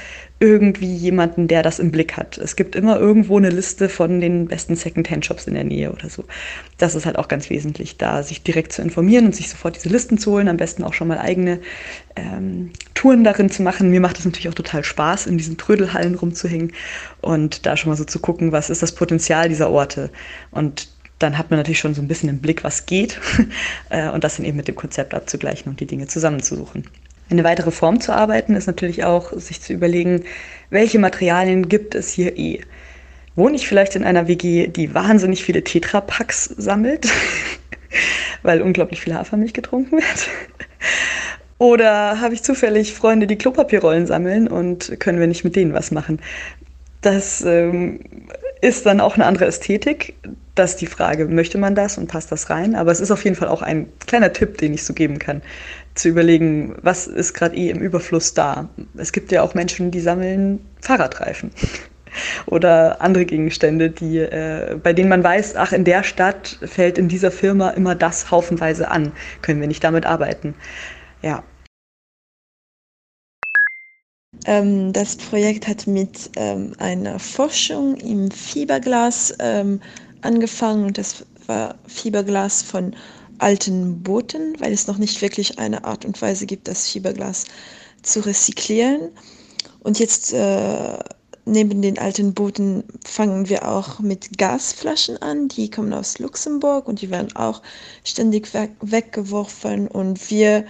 irgendwie 0.40 0.92
jemanden, 0.94 1.46
der 1.46 1.62
das 1.62 1.78
im 1.78 1.90
Blick 1.90 2.16
hat. 2.16 2.38
Es 2.38 2.56
gibt 2.56 2.74
immer 2.74 2.98
irgendwo 2.98 3.38
eine 3.38 3.50
Liste 3.50 3.88
von 3.88 4.20
den 4.20 4.48
besten 4.48 4.74
Second-Hand-Shops 4.74 5.46
in 5.46 5.54
der 5.54 5.64
Nähe 5.64 5.92
oder 5.92 6.10
so. 6.10 6.24
Das 6.76 6.94
ist 6.94 7.06
halt 7.06 7.18
auch 7.18 7.28
ganz 7.28 7.50
wesentlich, 7.50 7.98
da 7.98 8.22
sich 8.22 8.42
direkt 8.42 8.72
zu 8.72 8.82
informieren 8.82 9.26
und 9.26 9.34
sich 9.34 9.48
sofort 9.48 9.76
diese 9.76 9.88
Listen 9.88 10.18
zu 10.18 10.32
holen, 10.32 10.48
am 10.48 10.56
besten 10.56 10.82
auch 10.82 10.92
schon 10.92 11.08
mal 11.08 11.18
eigene 11.18 11.60
ähm, 12.16 12.72
Touren 12.94 13.22
darin 13.22 13.48
zu 13.48 13.62
machen. 13.62 13.90
Mir 13.90 14.00
macht 14.00 14.18
es 14.18 14.24
natürlich 14.24 14.48
auch 14.48 14.54
total 14.54 14.82
Spaß, 14.82 15.26
in 15.26 15.38
diesen 15.38 15.56
Trödelhallen 15.56 16.16
rumzuhängen 16.16 16.72
und 17.20 17.64
da 17.64 17.76
schon 17.76 17.90
mal 17.90 17.96
so 17.96 18.04
zu 18.04 18.18
gucken, 18.18 18.50
was 18.50 18.70
ist 18.70 18.82
das 18.82 18.92
Potenzial 18.92 19.48
dieser 19.48 19.70
Orte. 19.70 20.10
Und 20.50 20.88
dann 21.20 21.38
hat 21.38 21.50
man 21.50 21.60
natürlich 21.60 21.78
schon 21.78 21.94
so 21.94 22.02
ein 22.02 22.08
bisschen 22.08 22.28
im 22.28 22.40
Blick, 22.40 22.64
was 22.64 22.86
geht 22.86 23.20
äh, 23.90 24.10
und 24.10 24.24
das 24.24 24.36
dann 24.36 24.46
eben 24.46 24.56
mit 24.56 24.66
dem 24.66 24.74
Konzept 24.74 25.14
abzugleichen 25.14 25.70
und 25.70 25.78
die 25.78 25.86
Dinge 25.86 26.08
zusammenzusuchen. 26.08 26.84
Eine 27.34 27.42
weitere 27.42 27.72
Form 27.72 28.00
zu 28.00 28.12
arbeiten 28.12 28.54
ist 28.54 28.68
natürlich 28.68 29.02
auch, 29.02 29.32
sich 29.32 29.60
zu 29.60 29.72
überlegen, 29.72 30.22
welche 30.70 31.00
Materialien 31.00 31.68
gibt 31.68 31.96
es 31.96 32.12
hier 32.12 32.38
eh. 32.38 32.60
Wohne 33.34 33.56
ich 33.56 33.66
vielleicht 33.66 33.96
in 33.96 34.04
einer 34.04 34.28
WG, 34.28 34.68
die 34.68 34.94
wahnsinnig 34.94 35.42
viele 35.42 35.64
Tetrapacks 35.64 36.44
sammelt, 36.44 37.08
weil 38.44 38.62
unglaublich 38.62 39.00
viel 39.00 39.14
Hafermilch 39.14 39.52
getrunken 39.52 39.96
wird? 39.96 40.28
Oder 41.58 42.20
habe 42.20 42.34
ich 42.34 42.44
zufällig 42.44 42.94
Freunde, 42.94 43.26
die 43.26 43.36
Klopapierrollen 43.36 44.06
sammeln 44.06 44.46
und 44.46 45.00
können 45.00 45.18
wir 45.18 45.26
nicht 45.26 45.42
mit 45.42 45.56
denen 45.56 45.72
was 45.72 45.90
machen? 45.90 46.20
Das 47.00 47.42
ähm, 47.42 47.98
ist 48.60 48.86
dann 48.86 49.00
auch 49.00 49.16
eine 49.16 49.26
andere 49.26 49.46
Ästhetik. 49.46 50.14
Das 50.54 50.70
ist 50.70 50.80
die 50.82 50.86
Frage, 50.86 51.26
möchte 51.26 51.58
man 51.58 51.74
das 51.74 51.98
und 51.98 52.06
passt 52.06 52.30
das 52.30 52.48
rein? 52.48 52.76
Aber 52.76 52.92
es 52.92 53.00
ist 53.00 53.10
auf 53.10 53.24
jeden 53.24 53.34
Fall 53.34 53.48
auch 53.48 53.60
ein 53.60 53.88
kleiner 54.06 54.32
Tipp, 54.32 54.56
den 54.58 54.72
ich 54.72 54.84
so 54.84 54.94
geben 54.94 55.18
kann 55.18 55.42
zu 55.94 56.08
überlegen, 56.08 56.74
was 56.82 57.06
ist 57.06 57.34
gerade 57.34 57.56
eh 57.56 57.70
im 57.70 57.80
Überfluss 57.80 58.34
da. 58.34 58.68
Es 58.96 59.12
gibt 59.12 59.30
ja 59.32 59.42
auch 59.42 59.54
Menschen, 59.54 59.90
die 59.90 60.00
sammeln 60.00 60.64
Fahrradreifen. 60.80 61.50
oder 62.46 63.00
andere 63.00 63.24
Gegenstände, 63.24 63.90
die, 63.90 64.18
äh, 64.18 64.78
bei 64.82 64.92
denen 64.92 65.08
man 65.08 65.24
weiß, 65.24 65.56
ach, 65.56 65.72
in 65.72 65.84
der 65.84 66.04
Stadt 66.04 66.58
fällt 66.62 66.98
in 66.98 67.08
dieser 67.08 67.30
Firma 67.30 67.70
immer 67.70 67.94
das 67.94 68.30
haufenweise 68.30 68.90
an. 68.90 69.12
Können 69.42 69.60
wir 69.60 69.68
nicht 69.68 69.84
damit 69.84 70.06
arbeiten? 70.06 70.54
Ja. 71.22 71.42
Ähm, 74.46 74.92
das 74.92 75.16
Projekt 75.16 75.68
hat 75.68 75.86
mit 75.86 76.30
ähm, 76.36 76.72
einer 76.78 77.18
Forschung 77.18 77.96
im 77.96 78.30
Fiberglas 78.30 79.34
ähm, 79.38 79.80
angefangen 80.22 80.84
und 80.84 80.98
das 80.98 81.24
war 81.46 81.76
Fiberglas 81.86 82.62
von 82.62 82.94
alten 83.38 84.02
Booten, 84.02 84.58
weil 84.60 84.72
es 84.72 84.86
noch 84.86 84.98
nicht 84.98 85.20
wirklich 85.22 85.58
eine 85.58 85.84
Art 85.84 86.04
und 86.04 86.20
Weise 86.20 86.46
gibt, 86.46 86.68
das 86.68 86.88
Fiberglas 86.88 87.44
zu 88.02 88.20
recyceln. 88.20 89.10
Und 89.80 89.98
jetzt 89.98 90.32
äh, 90.32 90.98
neben 91.44 91.82
den 91.82 91.98
alten 91.98 92.34
Booten 92.34 92.84
fangen 93.04 93.48
wir 93.48 93.68
auch 93.68 94.00
mit 94.00 94.38
Gasflaschen 94.38 95.20
an. 95.20 95.48
Die 95.48 95.70
kommen 95.70 95.92
aus 95.92 96.18
Luxemburg 96.18 96.88
und 96.88 97.00
die 97.00 97.10
werden 97.10 97.34
auch 97.36 97.62
ständig 98.04 98.54
weg 98.54 98.72
weggeworfen. 98.80 99.88
Und 99.88 100.30
wir 100.30 100.64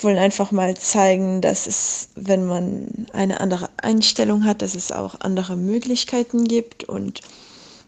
wollen 0.00 0.18
einfach 0.18 0.52
mal 0.52 0.76
zeigen, 0.76 1.40
dass 1.40 1.66
es, 1.66 2.10
wenn 2.14 2.46
man 2.46 3.06
eine 3.12 3.40
andere 3.40 3.70
Einstellung 3.78 4.44
hat, 4.44 4.62
dass 4.62 4.74
es 4.74 4.92
auch 4.92 5.20
andere 5.20 5.56
Möglichkeiten 5.56 6.44
gibt 6.44 6.84
und 6.84 7.20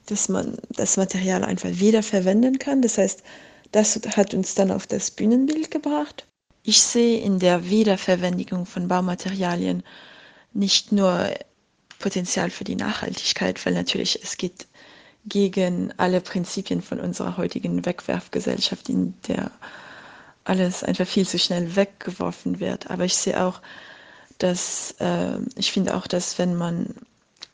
dass 0.07 0.29
man 0.29 0.57
das 0.71 0.97
Material 0.97 1.45
einfach 1.45 1.71
wiederverwenden 1.73 2.59
kann. 2.59 2.83
Das 2.83 2.99
heißt, 2.99 3.23
das 3.73 4.01
hat 4.17 4.35
uns 4.35 4.55
dann 4.55 4.71
auf 4.71 4.87
das 4.87 5.11
Bühnenbild 5.11 5.71
gebracht. 5.71 6.27
Ich 6.63 6.83
sehe 6.83 7.21
in 7.21 7.39
der 7.39 7.69
Wiederverwendung 7.71 8.67
von 8.67 8.89
Baumaterialien 8.89 9.83
nicht 10.53 10.93
nur 10.93 11.31
Potenzial 11.99 12.51
für 12.51 12.65
die 12.65 12.77
Nachhaltigkeit, 12.77 13.65
weil 13.65 13.75
natürlich 13.75 14.21
es 14.23 14.37
geht 14.37 14.67
gegen 15.27 15.93
alle 15.99 16.21
Prinzipien 16.21 16.83
von 16.83 16.99
unserer 17.01 17.37
heutigen 17.37 17.85
Wegwerfgesellschaft, 17.85 18.89
in 18.89 19.15
der 19.29 19.51
alles 20.45 20.83
einfach 20.83 21.07
viel 21.07 21.27
zu 21.27 21.39
schnell 21.39 21.77
weggeworfen 21.77 22.59
wird. 22.61 22.91
Aber 22.91 23.05
ich 23.05 23.15
sehe 23.15 23.43
auch, 23.45 23.61
dass 24.39 24.95
äh, 24.99 25.39
ich 25.57 25.73
finde 25.73 25.95
auch, 25.95 26.07
dass 26.07 26.39
wenn 26.39 26.57
man 26.57 26.95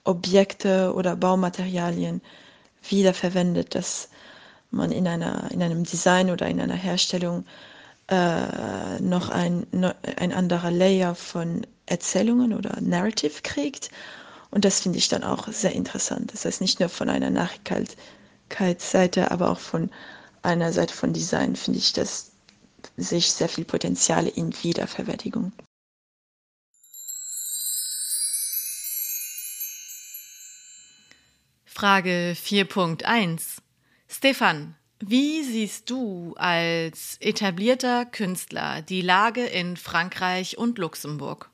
Objekte 0.05 0.94
oder 0.94 1.16
Baumaterialien 1.16 2.22
wiederverwendet, 2.88 3.74
dass 3.74 4.09
man 4.76 4.92
in, 4.92 5.08
einer, 5.08 5.50
in 5.50 5.62
einem 5.62 5.84
Design 5.84 6.30
oder 6.30 6.46
in 6.46 6.60
einer 6.60 6.74
Herstellung 6.74 7.44
äh, 8.08 9.00
noch 9.00 9.30
ein, 9.30 9.66
ein 10.16 10.32
anderer 10.32 10.70
Layer 10.70 11.14
von 11.14 11.66
Erzählungen 11.86 12.52
oder 12.52 12.80
Narrative 12.80 13.42
kriegt. 13.42 13.90
Und 14.50 14.64
das 14.64 14.80
finde 14.80 14.98
ich 14.98 15.08
dann 15.08 15.24
auch 15.24 15.48
sehr 15.48 15.72
interessant. 15.72 16.32
Das 16.32 16.44
heißt, 16.44 16.60
nicht 16.60 16.80
nur 16.80 16.88
von 16.88 17.08
einer 17.08 17.30
Nachhaltigkeitsseite, 17.30 19.30
aber 19.30 19.50
auch 19.50 19.58
von 19.58 19.90
einer 20.42 20.72
Seite 20.72 20.94
von 20.94 21.12
Design 21.12 21.56
finde 21.56 21.78
ich, 21.78 21.92
dass 21.92 22.32
sich 22.96 23.32
sehr 23.32 23.48
viel 23.48 23.64
Potenzial 23.64 24.28
in 24.28 24.54
Wiederverwertigung. 24.62 25.52
Frage 31.64 32.34
4.1 32.34 33.58
Stefan, 34.08 34.76
wie 35.00 35.42
siehst 35.42 35.90
du 35.90 36.34
als 36.38 37.16
etablierter 37.20 38.06
Künstler 38.06 38.82
die 38.82 39.02
Lage 39.02 39.44
in 39.44 39.76
Frankreich 39.76 40.56
und 40.56 40.78
Luxemburg? 40.78 41.50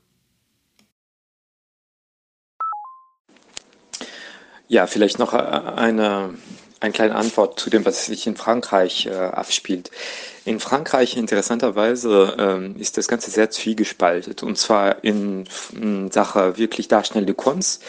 Ja, 4.68 4.86
vielleicht 4.86 5.18
noch 5.18 5.34
äh, 5.34 5.36
eine, 5.36 6.34
eine 6.80 6.92
kleine 6.92 7.14
Antwort 7.14 7.58
zu 7.58 7.68
dem, 7.68 7.84
was 7.84 8.06
sich 8.06 8.26
in 8.26 8.36
Frankreich 8.36 9.06
äh, 9.06 9.12
abspielt. 9.12 9.90
In 10.44 10.58
Frankreich 10.58 11.16
interessanterweise 11.16 12.34
ähm, 12.36 12.76
ist 12.76 12.98
das 12.98 13.06
Ganze 13.06 13.30
sehr 13.30 13.50
zwiegespaltet 13.50 14.42
und 14.42 14.58
zwar 14.58 15.04
in, 15.04 15.44
in 15.80 16.10
Sache 16.10 16.58
wirklich 16.58 16.88
darstellende 16.88 17.34
Kunst 17.34 17.82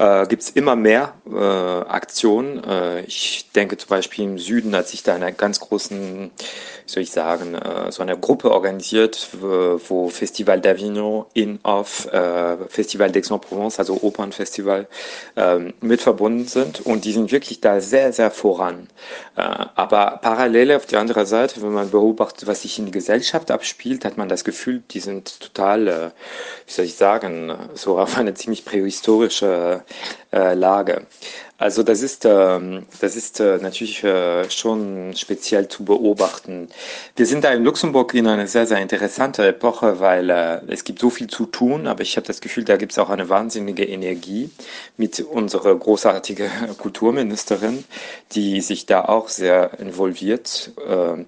äh, 0.00 0.26
gibt 0.26 0.42
es 0.42 0.50
immer 0.50 0.76
mehr 0.76 1.12
äh, 1.30 1.36
Aktionen. 1.36 2.64
Äh, 2.64 3.02
ich 3.02 3.50
denke 3.54 3.76
zum 3.76 3.90
Beispiel 3.90 4.24
im 4.24 4.38
Süden 4.38 4.74
hat 4.74 4.88
sich 4.88 5.02
da 5.02 5.14
eine 5.14 5.32
ganz 5.32 5.60
großen, 5.60 6.30
wie 6.30 6.90
soll 6.90 7.02
ich 7.02 7.10
sagen, 7.10 7.54
äh, 7.54 7.92
so 7.92 8.02
eine 8.02 8.16
Gruppe 8.18 8.50
organisiert, 8.50 9.28
wo, 9.38 10.08
Festival 10.08 10.58
d'Avignon 10.60 11.26
in 11.34 11.60
off 11.62 12.06
äh, 12.06 12.56
Festival 12.68 13.10
d'Aix-en-Provence, 13.10 13.78
also 13.78 13.98
Opernfestival, 14.00 14.88
ähm, 15.36 15.74
mit 15.82 16.00
verbunden 16.00 16.46
sind 16.46 16.80
und 16.80 17.04
die 17.04 17.12
sind 17.12 17.30
wirklich 17.30 17.60
da 17.60 17.80
sehr, 17.80 18.14
sehr 18.14 18.30
voran. 18.30 18.88
Äh, 19.36 19.42
aber 19.74 20.18
parallel 20.22 20.72
auf 20.72 20.86
der 20.86 21.00
anderen 21.00 21.26
Seite, 21.26 21.60
wenn 21.60 21.72
man 21.72 21.89
beobachtet, 21.90 22.46
was 22.46 22.62
sich 22.62 22.78
in 22.78 22.86
der 22.86 22.92
Gesellschaft 22.92 23.50
abspielt, 23.50 24.04
hat 24.04 24.16
man 24.16 24.28
das 24.28 24.44
Gefühl, 24.44 24.82
die 24.90 25.00
sind 25.00 25.40
total, 25.40 25.88
äh, 25.88 26.10
wie 26.66 26.72
soll 26.72 26.84
ich 26.84 26.94
sagen, 26.94 27.52
so 27.74 27.98
auf 27.98 28.16
eine 28.16 28.34
ziemlich 28.34 28.64
prähistorische 28.64 29.84
äh, 30.32 30.54
Lage. 30.54 31.06
Also 31.60 31.82
das 31.82 32.00
ist, 32.00 32.24
ähm, 32.24 32.86
das 33.02 33.16
ist 33.16 33.38
äh, 33.38 33.58
natürlich 33.58 34.02
äh, 34.02 34.48
schon 34.48 35.14
speziell 35.14 35.68
zu 35.68 35.84
beobachten. 35.84 36.68
Wir 37.16 37.26
sind 37.26 37.44
da 37.44 37.52
in 37.52 37.62
Luxemburg 37.62 38.14
in 38.14 38.26
einer 38.26 38.46
sehr, 38.46 38.66
sehr 38.66 38.78
interessanten 38.78 39.42
Epoche, 39.42 40.00
weil 40.00 40.30
äh, 40.30 40.62
es 40.68 40.84
gibt 40.84 41.00
so 41.00 41.10
viel 41.10 41.26
zu 41.26 41.44
tun, 41.44 41.86
aber 41.86 42.00
ich 42.00 42.16
habe 42.16 42.26
das 42.26 42.40
Gefühl, 42.40 42.64
da 42.64 42.78
gibt 42.78 42.92
es 42.92 42.98
auch 42.98 43.10
eine 43.10 43.28
wahnsinnige 43.28 43.84
Energie 43.84 44.48
mit 44.96 45.20
unserer 45.20 45.74
großartigen 45.74 46.50
Kulturministerin, 46.78 47.84
die 48.32 48.62
sich 48.62 48.86
da 48.86 49.04
auch 49.04 49.28
sehr 49.28 49.78
involviert. 49.80 50.72
Äh, 50.88 51.26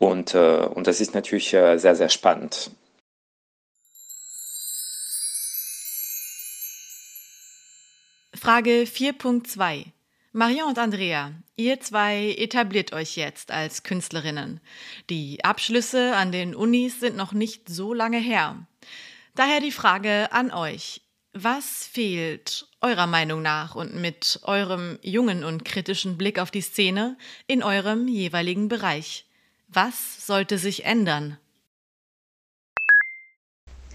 und, 0.00 0.34
äh, 0.34 0.66
und 0.74 0.88
das 0.88 1.00
ist 1.00 1.14
natürlich 1.14 1.54
äh, 1.54 1.78
sehr, 1.78 1.94
sehr 1.94 2.08
spannend. 2.08 2.72
Frage 8.38 8.84
4.2. 8.84 9.86
Marion 10.32 10.68
und 10.68 10.78
Andrea, 10.78 11.32
ihr 11.56 11.80
zwei 11.80 12.36
etabliert 12.38 12.92
euch 12.92 13.16
jetzt 13.16 13.50
als 13.50 13.82
Künstlerinnen. 13.82 14.60
Die 15.10 15.44
Abschlüsse 15.44 16.14
an 16.14 16.30
den 16.30 16.54
Unis 16.54 17.00
sind 17.00 17.16
noch 17.16 17.32
nicht 17.32 17.68
so 17.68 17.92
lange 17.92 18.18
her. 18.18 18.64
Daher 19.34 19.60
die 19.60 19.72
Frage 19.72 20.30
an 20.30 20.52
euch. 20.52 21.00
Was 21.32 21.88
fehlt 21.90 22.68
eurer 22.80 23.08
Meinung 23.08 23.42
nach 23.42 23.74
und 23.74 23.96
mit 23.96 24.38
eurem 24.44 25.00
jungen 25.02 25.42
und 25.42 25.64
kritischen 25.64 26.16
Blick 26.16 26.38
auf 26.38 26.52
die 26.52 26.60
Szene 26.60 27.18
in 27.48 27.64
eurem 27.64 28.06
jeweiligen 28.06 28.68
Bereich? 28.68 29.26
Was 29.66 30.24
sollte 30.26 30.58
sich 30.58 30.84
ändern? 30.84 31.38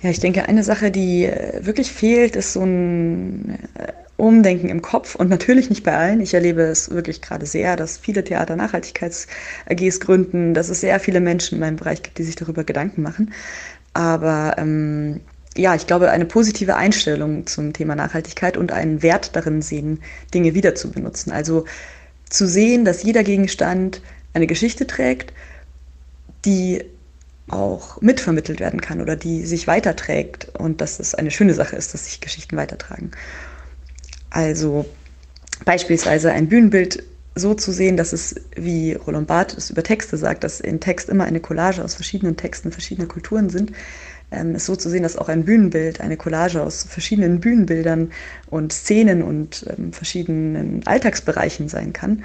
Ja, 0.04 0.10
ich 0.10 0.20
denke, 0.20 0.50
eine 0.50 0.66
Sache, 0.66 0.92
die 0.92 1.26
äh, 1.26 1.66
wirklich 1.66 1.92
fehlt, 1.92 2.36
ist 2.36 2.52
so 2.54 2.62
ein 2.62 3.58
äh, 3.76 3.94
Umdenken 4.18 4.68
im 4.68 4.82
Kopf 4.82 5.16
und 5.16 5.30
natürlich 5.30 5.70
nicht 5.70 5.84
bei 5.84 5.96
allen. 5.96 6.20
Ich 6.20 6.34
erlebe 6.34 6.62
es 6.64 6.92
wirklich 6.92 7.22
gerade 7.22 7.46
sehr, 7.46 7.78
dass 7.78 7.98
viele 7.98 8.24
Theater 8.26 8.58
Nachhaltigkeits-AGs 8.58 10.02
gründen, 10.02 10.54
dass 10.54 10.68
es 10.68 10.82
sehr 10.82 11.00
viele 11.00 11.22
Menschen 11.22 11.56
in 11.56 11.62
meinem 11.62 11.78
Bereich 11.78 12.04
gibt, 12.04 12.18
die 12.18 12.24
sich 12.24 12.36
darüber 12.36 12.66
Gedanken 12.66 13.02
machen. 13.02 13.34
Aber 13.94 14.56
ähm, 14.58 15.22
ja, 15.56 15.74
ich 15.74 15.88
glaube, 15.88 16.12
eine 16.12 16.26
positive 16.26 16.76
Einstellung 16.76 17.48
zum 17.48 17.72
Thema 17.72 17.96
Nachhaltigkeit 17.96 18.58
und 18.58 18.74
einen 18.74 19.04
Wert 19.04 19.38
darin 19.38 19.62
sehen, 19.62 20.02
Dinge 20.34 20.54
wieder 20.54 20.76
zu 20.76 20.92
benutzen. 20.92 21.32
Also 21.32 21.64
zu 22.30 22.46
sehen, 22.46 22.84
dass 22.84 23.04
jeder 23.04 23.24
Gegenstand 23.24 24.02
eine 24.34 24.48
Geschichte 24.48 24.86
trägt, 24.86 25.32
die 26.44 26.84
auch 27.50 28.02
mitvermittelt 28.02 28.60
werden 28.60 28.82
kann 28.82 29.02
oder 29.02 29.16
die 29.16 29.46
sich 29.46 29.68
weiterträgt 29.68 30.50
und 30.58 30.82
dass 30.82 31.00
es 31.00 31.14
eine 31.14 31.32
schöne 31.32 31.54
Sache 31.54 31.76
ist, 31.76 31.94
dass 31.94 32.06
sich 32.06 32.22
Geschichten 32.22 32.56
weitertragen. 32.56 33.12
Also 34.30 34.86
beispielsweise 35.66 36.32
ein 36.32 36.48
Bühnenbild 36.48 37.04
so 37.36 37.54
zu 37.54 37.72
sehen, 37.72 37.98
dass 37.98 38.14
es, 38.14 38.36
wie 38.56 38.94
Roland 38.94 39.28
Barth 39.28 39.58
es 39.58 39.70
über 39.70 39.84
Texte 39.84 40.18
sagt, 40.18 40.44
dass 40.44 40.60
in 40.60 40.80
Text 40.80 41.10
immer 41.10 41.26
eine 41.26 41.40
Collage 41.40 41.84
aus 41.84 41.96
verschiedenen 41.96 42.38
Texten 42.38 42.72
verschiedener 42.72 43.08
Kulturen 43.08 43.50
sind, 43.50 43.72
ähm, 44.32 44.56
ist 44.56 44.66
so 44.66 44.76
zu 44.76 44.90
sehen, 44.90 45.04
dass 45.04 45.18
auch 45.18 45.30
ein 45.30 45.46
Bühnenbild 45.46 46.00
eine 46.00 46.18
Collage 46.18 46.62
aus 46.62 46.84
verschiedenen 46.84 47.40
Bühnenbildern 47.40 48.12
und 48.50 48.72
Szenen 48.72 49.24
und 49.24 49.66
ähm, 49.78 49.94
verschiedenen 49.94 50.86
Alltagsbereichen 50.86 51.70
sein 51.70 51.92
kann, 51.92 52.24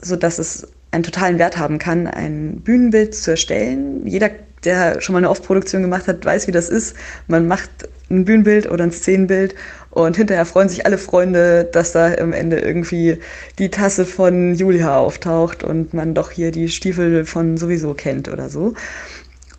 sodass 0.00 0.38
es 0.38 0.66
einen 0.90 1.02
totalen 1.02 1.38
Wert 1.38 1.58
haben 1.58 1.78
kann, 1.78 2.06
ein 2.06 2.60
Bühnenbild 2.60 3.14
zu 3.14 3.32
erstellen. 3.32 4.06
Jeder, 4.06 4.30
der 4.64 5.00
schon 5.00 5.12
mal 5.12 5.18
eine 5.18 5.30
Off-Produktion 5.30 5.82
gemacht 5.82 6.08
hat, 6.08 6.24
weiß, 6.24 6.46
wie 6.46 6.52
das 6.52 6.68
ist. 6.68 6.96
Man 7.26 7.46
macht 7.46 7.70
ein 8.10 8.24
Bühnenbild 8.24 8.70
oder 8.70 8.84
ein 8.84 8.92
Szenenbild 8.92 9.54
und 9.90 10.16
hinterher 10.16 10.46
freuen 10.46 10.68
sich 10.68 10.86
alle 10.86 10.98
Freunde, 10.98 11.64
dass 11.64 11.92
da 11.92 12.14
am 12.14 12.32
Ende 12.32 12.58
irgendwie 12.58 13.18
die 13.58 13.70
Tasse 13.70 14.06
von 14.06 14.54
Julia 14.54 14.96
auftaucht 14.96 15.62
und 15.62 15.92
man 15.92 16.14
doch 16.14 16.30
hier 16.30 16.50
die 16.50 16.68
Stiefel 16.68 17.24
von 17.24 17.56
sowieso 17.56 17.94
kennt 17.94 18.28
oder 18.28 18.48
so. 18.48 18.74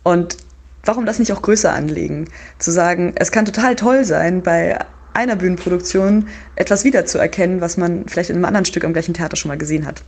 Und 0.02 0.36
warum 0.84 1.06
das 1.06 1.18
nicht 1.18 1.32
auch 1.32 1.42
größer 1.42 1.72
anlegen? 1.72 2.26
Zu 2.58 2.72
sagen, 2.72 3.12
es 3.16 3.30
kann 3.30 3.44
total 3.44 3.76
toll 3.76 4.04
sein, 4.04 4.42
bei 4.42 4.78
einer 5.12 5.36
Bühnenproduktion 5.36 6.28
etwas 6.56 6.84
wiederzuerkennen, 6.84 7.60
was 7.60 7.76
man 7.76 8.06
vielleicht 8.08 8.30
in 8.30 8.36
einem 8.36 8.44
anderen 8.44 8.64
Stück 8.64 8.84
am 8.84 8.92
gleichen 8.92 9.14
Theater 9.14 9.36
schon 9.36 9.48
mal 9.48 9.58
gesehen 9.58 9.86
hat. 9.86 10.02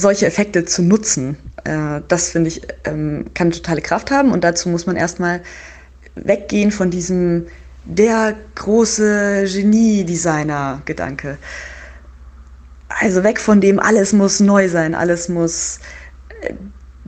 Solche 0.00 0.26
Effekte 0.26 0.64
zu 0.64 0.82
nutzen, 0.82 1.36
äh, 1.64 2.00
das 2.08 2.30
finde 2.30 2.48
ich, 2.48 2.62
ähm, 2.84 3.26
kann 3.34 3.50
totale 3.50 3.82
Kraft 3.82 4.10
haben 4.10 4.32
und 4.32 4.44
dazu 4.44 4.70
muss 4.70 4.86
man 4.86 4.96
erstmal 4.96 5.42
weggehen 6.14 6.70
von 6.70 6.90
diesem 6.90 7.48
der 7.84 8.34
große 8.54 9.44
Genie-Designer-Gedanke. 9.46 11.36
Also 12.88 13.22
weg 13.24 13.38
von 13.38 13.60
dem, 13.60 13.78
alles 13.78 14.14
muss 14.14 14.40
neu 14.40 14.68
sein, 14.68 14.94
alles 14.94 15.28
muss 15.28 15.80
äh, 16.40 16.54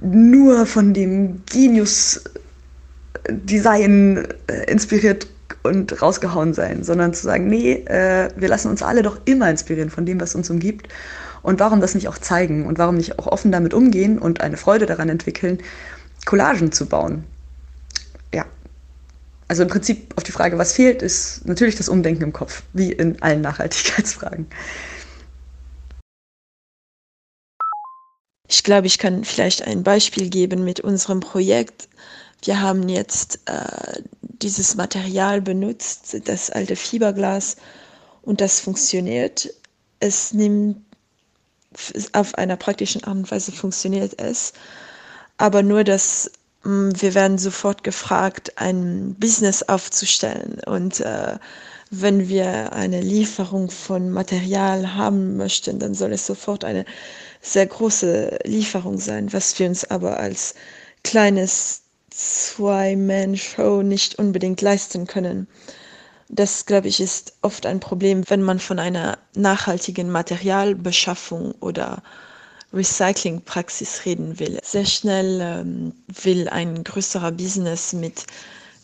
nur 0.00 0.66
von 0.66 0.92
dem 0.92 1.42
Genius-Design 1.46 4.28
äh, 4.48 4.70
inspiriert 4.70 5.28
und 5.62 6.02
rausgehauen 6.02 6.52
sein, 6.54 6.82
sondern 6.82 7.14
zu 7.14 7.22
sagen, 7.22 7.46
nee, 7.46 7.84
äh, 7.86 8.28
wir 8.36 8.48
lassen 8.48 8.68
uns 8.68 8.82
alle 8.82 9.02
doch 9.02 9.20
immer 9.24 9.48
inspirieren 9.50 9.90
von 9.90 10.06
dem, 10.06 10.20
was 10.20 10.34
uns 10.34 10.50
umgibt. 10.50 10.88
Und 11.42 11.60
warum 11.60 11.80
das 11.80 11.94
nicht 11.94 12.08
auch 12.08 12.18
zeigen 12.18 12.66
und 12.66 12.78
warum 12.78 12.96
nicht 12.96 13.18
auch 13.18 13.26
offen 13.26 13.50
damit 13.50 13.74
umgehen 13.74 14.18
und 14.18 14.40
eine 14.40 14.56
Freude 14.56 14.86
daran 14.86 15.08
entwickeln, 15.08 15.58
Collagen 16.24 16.70
zu 16.72 16.86
bauen. 16.86 17.24
Ja. 18.32 18.46
Also 19.48 19.64
im 19.64 19.68
Prinzip 19.68 20.14
auf 20.16 20.22
die 20.22 20.32
Frage, 20.32 20.58
was 20.58 20.72
fehlt, 20.72 21.02
ist 21.02 21.46
natürlich 21.46 21.74
das 21.74 21.88
Umdenken 21.88 22.22
im 22.22 22.32
Kopf, 22.32 22.62
wie 22.72 22.92
in 22.92 23.20
allen 23.22 23.40
Nachhaltigkeitsfragen. 23.40 24.46
Ich 28.48 28.62
glaube, 28.62 28.86
ich 28.86 28.98
kann 28.98 29.24
vielleicht 29.24 29.66
ein 29.66 29.82
Beispiel 29.82 30.28
geben 30.28 30.64
mit 30.64 30.80
unserem 30.80 31.20
Projekt. 31.20 31.88
Wir 32.44 32.60
haben 32.60 32.88
jetzt 32.88 33.40
äh, 33.46 34.02
dieses 34.20 34.74
Material 34.74 35.40
benutzt, 35.40 36.16
das 36.24 36.50
alte 36.50 36.76
Fiberglas, 36.76 37.56
und 38.22 38.40
das 38.40 38.60
funktioniert. 38.60 39.52
Es 40.00 40.32
nimmt 40.32 40.76
auf 42.12 42.34
einer 42.36 42.56
praktischen 42.56 43.04
Art 43.04 43.16
und 43.16 43.30
Weise 43.30 43.52
funktioniert 43.52 44.20
es, 44.20 44.52
aber 45.38 45.62
nur, 45.62 45.84
dass 45.84 46.30
mm, 46.64 46.90
wir 46.94 47.14
werden 47.14 47.38
sofort 47.38 47.84
gefragt, 47.84 48.52
ein 48.56 49.14
Business 49.18 49.62
aufzustellen 49.62 50.60
und 50.66 51.00
äh, 51.00 51.38
wenn 51.94 52.28
wir 52.28 52.72
eine 52.72 53.02
Lieferung 53.02 53.70
von 53.70 54.10
Material 54.10 54.94
haben 54.94 55.36
möchten, 55.36 55.78
dann 55.78 55.92
soll 55.94 56.12
es 56.14 56.26
sofort 56.26 56.64
eine 56.64 56.86
sehr 57.42 57.66
große 57.66 58.38
Lieferung 58.44 58.98
sein, 58.98 59.30
was 59.32 59.58
wir 59.58 59.68
uns 59.68 59.84
aber 59.84 60.18
als 60.18 60.54
kleines 61.04 61.82
Zwei-Man-Show 62.10 63.82
nicht 63.82 64.18
unbedingt 64.18 64.62
leisten 64.62 65.06
können. 65.06 65.48
Das, 66.28 66.66
glaube 66.66 66.88
ich, 66.88 67.00
ist 67.00 67.34
oft 67.42 67.66
ein 67.66 67.80
Problem, 67.80 68.24
wenn 68.28 68.42
man 68.42 68.58
von 68.58 68.78
einer 68.78 69.18
nachhaltigen 69.34 70.10
Materialbeschaffung 70.10 71.52
oder 71.60 72.02
Recyclingpraxis 72.72 74.04
reden 74.04 74.38
will. 74.38 74.58
Sehr 74.62 74.86
schnell 74.86 75.40
ähm, 75.42 75.92
will 76.22 76.48
ein 76.48 76.84
größerer 76.84 77.32
Business 77.32 77.92
mit 77.92 78.26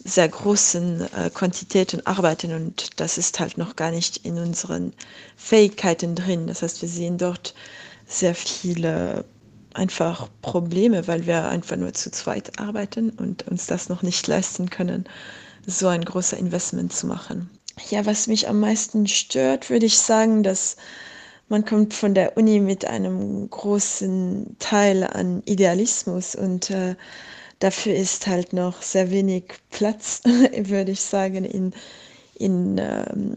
sehr 0.05 0.29
großen 0.29 1.01
äh, 1.13 1.31
Quantitäten 1.31 2.07
arbeiten 2.07 2.53
und 2.53 3.01
das 3.01 3.19
ist 3.19 3.41
halt 3.41 3.59
noch 3.59 3.77
gar 3.77 3.91
nicht 3.91 4.19
in 4.25 4.39
unseren 4.39 4.93
Fähigkeiten 5.37 6.15
drin. 6.15 6.47
Das 6.47 6.63
heißt, 6.63 6.83
wir 6.83 6.89
sehen 6.89 7.19
dort 7.19 7.55
sehr 8.07 8.35
viele 8.35 9.25
einfach 9.75 10.29
Probleme, 10.43 11.07
weil 11.07 11.27
wir 11.27 11.49
einfach 11.49 11.77
nur 11.77 11.93
zu 11.95 12.11
zweit 12.11 12.59
arbeiten 12.59 13.11
und 13.11 13.47
uns 13.49 13.67
das 13.67 13.89
noch 13.89 14.03
nicht 14.03 14.27
leisten 14.27 14.71
können, 14.71 15.05
so 15.69 15.87
ein 15.89 16.05
großer 16.05 16.39
Investment 16.39 16.93
zu 16.95 17.07
machen. 17.07 17.51
Ja, 17.91 18.07
was 18.07 18.27
mich 18.27 18.49
am 18.49 18.59
meisten 18.59 19.07
stört, 19.07 19.71
würde 19.71 19.87
ich 19.87 19.99
sagen, 19.99 20.43
dass 20.43 20.77
man 21.49 21.65
kommt 21.65 21.95
von 21.95 22.15
der 22.15 22.37
Uni 22.37 22.59
mit 22.59 22.87
einem 22.87 23.49
großen 23.49 24.57
Teil 24.59 25.05
an 25.05 25.43
Idealismus 25.45 26.35
und 26.35 26.71
äh, 26.71 26.97
dafür 27.59 27.95
ist 27.95 28.27
halt 28.27 28.53
noch 28.53 28.83
sehr 28.83 29.11
wenig 29.11 29.45
Platz, 29.71 30.23
würde 30.57 30.93
ich 30.93 31.01
sagen, 31.03 31.45
in, 31.45 31.73
in, 32.35 32.79
ähm, 32.79 33.37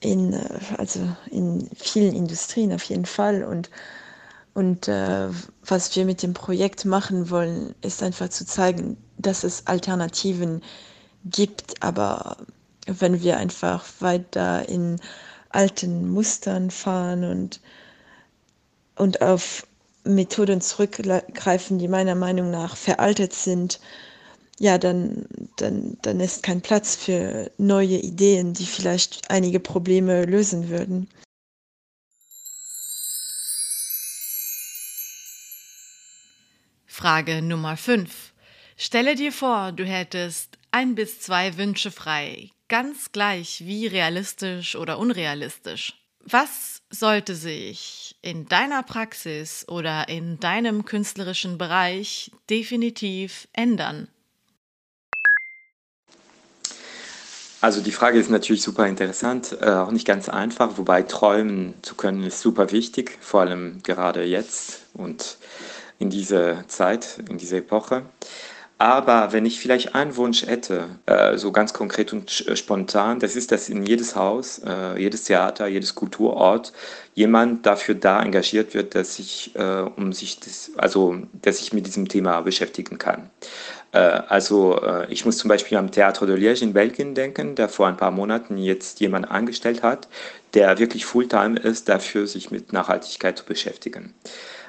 in, 0.00 0.34
äh, 0.34 0.60
also 0.76 1.00
in 1.30 1.68
vielen 1.76 2.14
Industrien 2.14 2.72
auf 2.72 2.84
jeden 2.84 3.06
Fall. 3.06 3.42
Und 3.42 3.70
und 4.52 4.86
äh, 4.86 5.28
was 5.64 5.96
wir 5.96 6.04
mit 6.04 6.22
dem 6.22 6.32
Projekt 6.32 6.84
machen 6.84 7.28
wollen, 7.28 7.74
ist 7.80 8.04
einfach 8.04 8.28
zu 8.28 8.46
zeigen, 8.46 8.96
dass 9.18 9.42
es 9.42 9.66
Alternativen 9.66 10.60
gibt. 10.60 10.66
Aber 11.80 12.36
wenn 12.86 13.22
wir 13.22 13.38
einfach 13.38 13.84
weiter 14.00 14.68
in 14.68 15.00
alten 15.48 16.10
Mustern 16.10 16.70
fahren 16.70 17.24
und, 17.24 17.60
und 18.96 19.22
auf 19.22 19.66
Methoden 20.04 20.60
zurückgreifen, 20.60 21.78
die 21.78 21.88
meiner 21.88 22.14
Meinung 22.14 22.50
nach 22.50 22.76
veraltet 22.76 23.32
sind, 23.32 23.80
ja, 24.58 24.78
dann, 24.78 25.26
dann, 25.56 25.96
dann 26.02 26.20
ist 26.20 26.42
kein 26.42 26.60
Platz 26.60 26.94
für 26.94 27.50
neue 27.58 27.98
Ideen, 27.98 28.52
die 28.54 28.66
vielleicht 28.66 29.30
einige 29.30 29.58
Probleme 29.60 30.24
lösen 30.24 30.68
würden. 30.68 31.08
Frage 36.86 37.42
Nummer 37.42 37.76
5. 37.76 38.32
Stelle 38.76 39.16
dir 39.16 39.32
vor, 39.32 39.72
du 39.72 39.84
hättest 39.84 40.58
ein 40.74 40.96
bis 40.96 41.20
zwei 41.20 41.56
Wünsche 41.56 41.92
frei, 41.92 42.50
ganz 42.68 43.12
gleich 43.12 43.62
wie 43.64 43.86
realistisch 43.86 44.74
oder 44.74 44.98
unrealistisch. 44.98 45.94
Was 46.24 46.82
sollte 46.90 47.36
sich 47.36 48.16
in 48.22 48.46
deiner 48.46 48.82
Praxis 48.82 49.68
oder 49.68 50.08
in 50.08 50.40
deinem 50.40 50.84
künstlerischen 50.84 51.58
Bereich 51.58 52.32
definitiv 52.50 53.46
ändern? 53.52 54.08
Also 57.60 57.80
die 57.80 57.92
Frage 57.92 58.18
ist 58.18 58.28
natürlich 58.28 58.62
super 58.62 58.88
interessant, 58.88 59.56
äh, 59.60 59.70
auch 59.70 59.92
nicht 59.92 60.06
ganz 60.06 60.28
einfach, 60.28 60.76
wobei 60.76 61.02
träumen 61.02 61.74
zu 61.82 61.94
können 61.94 62.24
ist 62.24 62.40
super 62.40 62.72
wichtig, 62.72 63.16
vor 63.20 63.42
allem 63.42 63.80
gerade 63.84 64.24
jetzt 64.24 64.86
und 64.92 65.38
in 66.00 66.10
dieser 66.10 66.66
Zeit, 66.66 67.20
in 67.30 67.38
dieser 67.38 67.58
Epoche. 67.58 68.02
Aber 68.76 69.32
wenn 69.32 69.46
ich 69.46 69.60
vielleicht 69.60 69.94
einen 69.94 70.16
Wunsch 70.16 70.44
hätte, 70.46 70.98
äh, 71.06 71.36
so 71.36 71.52
ganz 71.52 71.72
konkret 71.72 72.12
und 72.12 72.46
äh, 72.48 72.56
spontan, 72.56 73.20
das 73.20 73.36
ist, 73.36 73.52
dass 73.52 73.68
in 73.68 73.86
jedes 73.86 74.16
Haus, 74.16 74.60
äh, 74.66 75.00
jedes 75.00 75.24
Theater, 75.24 75.68
jedes 75.68 75.94
Kulturort 75.94 76.72
jemand 77.14 77.66
dafür 77.66 77.94
da 77.94 78.20
engagiert 78.20 78.74
wird, 78.74 78.96
dass 78.96 79.16
sich 79.16 79.52
äh, 79.54 79.82
um 79.96 80.12
sich 80.12 80.40
das, 80.40 80.72
also 80.76 81.16
dass 81.32 81.60
ich 81.60 81.72
mit 81.72 81.86
diesem 81.86 82.08
Thema 82.08 82.40
beschäftigen 82.40 82.98
kann. 82.98 83.30
Äh, 83.92 83.98
also 83.98 84.80
äh, 84.82 85.06
ich 85.10 85.24
muss 85.24 85.38
zum 85.38 85.48
Beispiel 85.48 85.78
am 85.78 85.86
Théâtre 85.86 86.26
de 86.26 86.36
Liège 86.36 86.62
in 86.62 86.72
Belgien 86.72 87.14
denken, 87.14 87.54
der 87.54 87.68
vor 87.68 87.86
ein 87.86 87.96
paar 87.96 88.10
Monaten 88.10 88.58
jetzt 88.58 88.98
jemand 88.98 89.30
angestellt 89.30 89.84
hat, 89.84 90.08
der 90.52 90.78
wirklich 90.78 91.06
Fulltime 91.06 91.58
ist, 91.60 91.88
dafür 91.88 92.26
sich 92.26 92.50
mit 92.50 92.72
Nachhaltigkeit 92.72 93.38
zu 93.38 93.44
beschäftigen. 93.44 94.14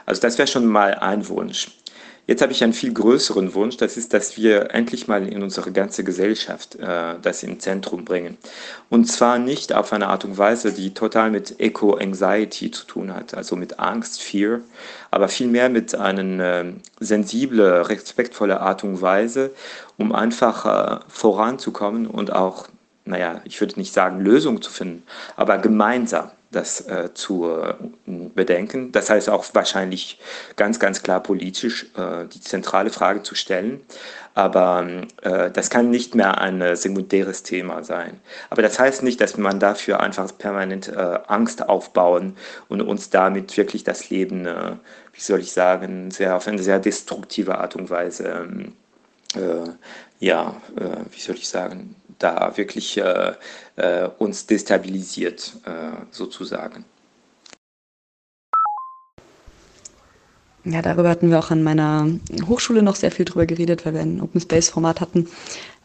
Also 0.06 0.22
das 0.22 0.38
wäre 0.38 0.48
schon 0.48 0.68
mal 0.68 0.94
ein 0.94 1.28
Wunsch. 1.28 1.70
Jetzt 2.28 2.42
habe 2.42 2.52
ich 2.52 2.64
einen 2.64 2.74
viel 2.74 2.92
größeren 2.92 3.54
Wunsch, 3.54 3.78
das 3.78 3.98
ist, 3.98 4.12
dass 4.14 4.36
wir 4.36 4.74
endlich 4.74 5.08
mal 5.08 5.28
in 5.28 5.44
unsere 5.44 5.72
ganze 5.72 6.04
Gesellschaft 6.04 6.76
äh, 6.76 7.16
das 7.22 7.44
im 7.44 7.60
Zentrum 7.60 8.04
bringen. 8.04 8.38
Und 8.90 9.06
zwar 9.06 9.38
nicht 9.38 9.74
auf 9.74 9.94
eine 9.94 10.08
Art 10.08 10.26
und 10.26 10.36
Weise, 10.40 10.74
die 10.74 10.96
total 10.96 11.30
mit 11.30 11.60
Eco-Anxiety 11.60 12.72
zu 12.72 12.88
tun 12.88 13.14
hat, 13.14 13.36
also 13.36 13.56
mit 13.56 13.80
Angst, 13.80 14.24
Fear, 14.24 14.62
aber 15.12 15.28
vielmehr 15.28 15.70
mit 15.70 15.94
einer 15.94 16.64
äh, 16.64 16.74
sensible, 17.00 17.88
respektvolle 17.88 18.60
Art 18.60 18.84
und 18.84 19.04
Weise, 19.04 19.52
um 19.98 20.12
einfach 20.12 20.66
äh, 20.66 21.00
voranzukommen 21.08 22.08
und 22.08 22.34
auch, 22.34 22.68
naja, 23.06 23.42
ich 23.46 23.62
würde 23.62 23.80
nicht 23.80 23.94
sagen 23.94 24.20
Lösungen 24.20 24.64
zu 24.64 24.72
finden, 24.72 25.04
aber 25.36 25.60
gemeinsam 25.60 26.32
das 26.56 26.82
äh, 26.82 27.14
zu 27.14 27.50
äh, 27.50 27.74
bedenken. 28.06 28.92
Das 28.92 29.10
heißt 29.10 29.30
auch 29.30 29.46
wahrscheinlich 29.54 30.20
ganz, 30.56 30.80
ganz 30.80 31.04
klar 31.04 31.22
politisch 31.22 31.88
äh, 31.96 32.26
die 32.26 32.40
zentrale 32.40 32.90
Frage 32.90 33.24
zu 33.24 33.36
stellen. 33.36 33.82
Aber 34.34 34.86
äh, 35.22 35.50
das 35.52 35.70
kann 35.70 35.90
nicht 35.90 36.14
mehr 36.14 36.40
ein 36.40 36.76
sekundäres 36.76 37.44
Thema 37.44 37.84
sein. 37.84 38.20
Aber 38.50 38.62
das 38.62 38.78
heißt 38.80 39.04
nicht, 39.04 39.22
dass 39.22 39.38
man 39.38 39.60
dafür 39.60 40.02
einfach 40.02 40.30
permanent 40.38 40.90
äh, 40.90 41.20
Angst 41.28 41.68
aufbauen 41.68 42.36
und 42.68 42.82
uns 42.82 43.10
damit 43.10 43.56
wirklich 43.58 43.84
das 43.84 44.10
Leben, 44.10 44.46
äh, 44.46 44.74
wie 45.14 45.22
soll 45.22 45.40
ich 45.40 45.54
sagen, 45.54 46.12
sehr 46.12 46.36
auf 46.36 46.48
eine 46.48 46.62
sehr 46.62 46.80
destruktive 46.80 47.58
Art 47.58 47.76
und 47.76 47.90
Weise, 47.90 48.46
ähm, 48.46 48.74
ja, 50.20 50.56
wie 51.12 51.20
soll 51.20 51.36
ich 51.36 51.50
sagen, 51.50 51.94
da 52.20 52.56
wirklich 52.56 52.98
äh, 52.98 53.34
äh, 53.76 54.10
uns 54.18 54.46
destabilisiert, 54.48 55.54
äh, 55.66 56.06
sozusagen. 56.12 56.86
Ja, 60.64 60.82
darüber 60.82 61.10
hatten 61.10 61.30
wir 61.30 61.38
auch 61.38 61.52
an 61.52 61.62
meiner 61.62 62.08
Hochschule 62.48 62.82
noch 62.82 62.96
sehr 62.96 63.12
viel 63.12 63.26
drüber 63.26 63.46
geredet, 63.46 63.86
weil 63.86 63.94
wir 63.94 64.02
ein 64.02 64.20
Open 64.20 64.42
Space 64.42 64.70
Format 64.70 65.00
hatten. 65.00 65.28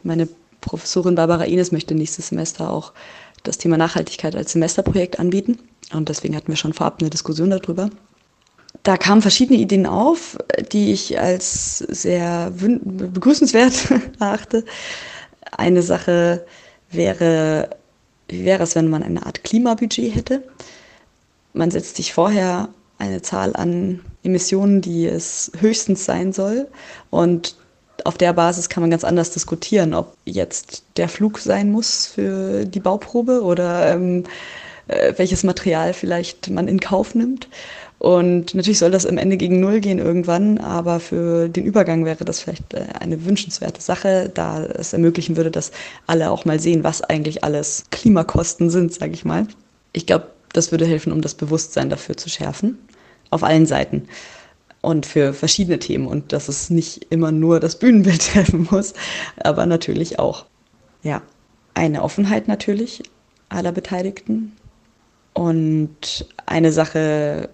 Meine 0.01 0.27
Professorin 0.59 1.15
Barbara 1.15 1.43
Ines 1.43 1.71
möchte 1.71 1.93
nächstes 1.93 2.29
Semester 2.29 2.71
auch 2.71 2.93
das 3.43 3.59
Thema 3.59 3.77
Nachhaltigkeit 3.77 4.35
als 4.35 4.53
Semesterprojekt 4.53 5.19
anbieten. 5.19 5.59
Und 5.93 6.09
deswegen 6.09 6.35
hatten 6.35 6.47
wir 6.47 6.55
schon 6.55 6.73
vorab 6.73 6.97
eine 6.99 7.11
Diskussion 7.11 7.51
darüber. 7.51 7.89
Da 8.83 8.97
kamen 8.97 9.21
verschiedene 9.21 9.59
Ideen 9.59 9.85
auf, 9.85 10.37
die 10.71 10.91
ich 10.93 11.19
als 11.19 11.79
sehr 11.79 12.51
begrüßenswert 12.51 13.91
erachte. 14.19 14.65
Eine 15.51 15.81
Sache 15.81 16.45
wäre, 16.89 17.69
wie 18.27 18.45
wäre 18.45 18.63
es, 18.63 18.75
wenn 18.75 18.89
man 18.89 19.03
eine 19.03 19.25
Art 19.25 19.43
Klimabudget 19.43 20.15
hätte? 20.15 20.43
Man 21.53 21.71
setzt 21.71 21.97
sich 21.97 22.13
vorher 22.13 22.69
eine 22.97 23.21
Zahl 23.21 23.55
an 23.55 24.01
Emissionen, 24.23 24.81
die 24.81 25.05
es 25.05 25.51
höchstens 25.59 26.05
sein 26.05 26.33
soll. 26.33 26.67
Und 27.09 27.55
auf 28.05 28.17
der 28.17 28.33
Basis 28.33 28.69
kann 28.69 28.81
man 28.81 28.91
ganz 28.91 29.03
anders 29.03 29.31
diskutieren, 29.31 29.93
ob 29.93 30.15
jetzt 30.25 30.83
der 30.97 31.09
Flug 31.09 31.39
sein 31.39 31.71
muss 31.71 32.07
für 32.07 32.65
die 32.65 32.79
Bauprobe 32.79 33.41
oder 33.41 33.93
ähm, 33.93 34.23
äh, 34.87 35.13
welches 35.17 35.43
Material 35.43 35.93
vielleicht 35.93 36.49
man 36.49 36.67
in 36.67 36.79
Kauf 36.79 37.15
nimmt. 37.15 37.47
Und 38.01 38.55
natürlich 38.55 38.79
soll 38.79 38.89
das 38.89 39.05
am 39.05 39.19
Ende 39.19 39.37
gegen 39.37 39.59
Null 39.59 39.79
gehen 39.79 39.99
irgendwann, 39.99 40.57
aber 40.57 40.99
für 40.99 41.47
den 41.47 41.65
Übergang 41.65 42.03
wäre 42.03 42.25
das 42.25 42.39
vielleicht 42.39 42.73
äh, 42.73 42.85
eine 42.99 43.25
wünschenswerte 43.25 43.79
Sache, 43.79 44.31
da 44.33 44.63
es 44.63 44.91
ermöglichen 44.93 45.37
würde, 45.37 45.51
dass 45.51 45.71
alle 46.07 46.31
auch 46.31 46.43
mal 46.43 46.59
sehen, 46.59 46.83
was 46.83 47.03
eigentlich 47.03 47.43
alles 47.43 47.83
Klimakosten 47.91 48.71
sind, 48.71 48.91
sage 48.91 49.13
ich 49.13 49.23
mal. 49.23 49.45
Ich 49.93 50.07
glaube, 50.07 50.31
das 50.51 50.71
würde 50.71 50.87
helfen, 50.87 51.13
um 51.13 51.21
das 51.21 51.35
Bewusstsein 51.35 51.91
dafür 51.91 52.17
zu 52.17 52.27
schärfen, 52.27 52.79
auf 53.29 53.43
allen 53.43 53.67
Seiten 53.67 54.07
und 54.81 55.05
für 55.05 55.31
verschiedene 55.35 55.77
Themen 55.77 56.07
und 56.07 56.33
dass 56.33 56.47
es 56.47 56.71
nicht 56.71 57.05
immer 57.11 57.31
nur 57.31 57.59
das 57.59 57.77
Bühnenbild 57.77 58.33
helfen 58.33 58.67
muss, 58.71 58.95
aber 59.37 59.67
natürlich 59.67 60.17
auch. 60.17 60.47
Ja, 61.03 61.21
eine 61.75 62.01
Offenheit 62.01 62.47
natürlich 62.47 63.03
aller 63.49 63.71
Beteiligten 63.71 64.53
und 65.33 66.25
eine 66.47 66.71
Sache, 66.71 67.49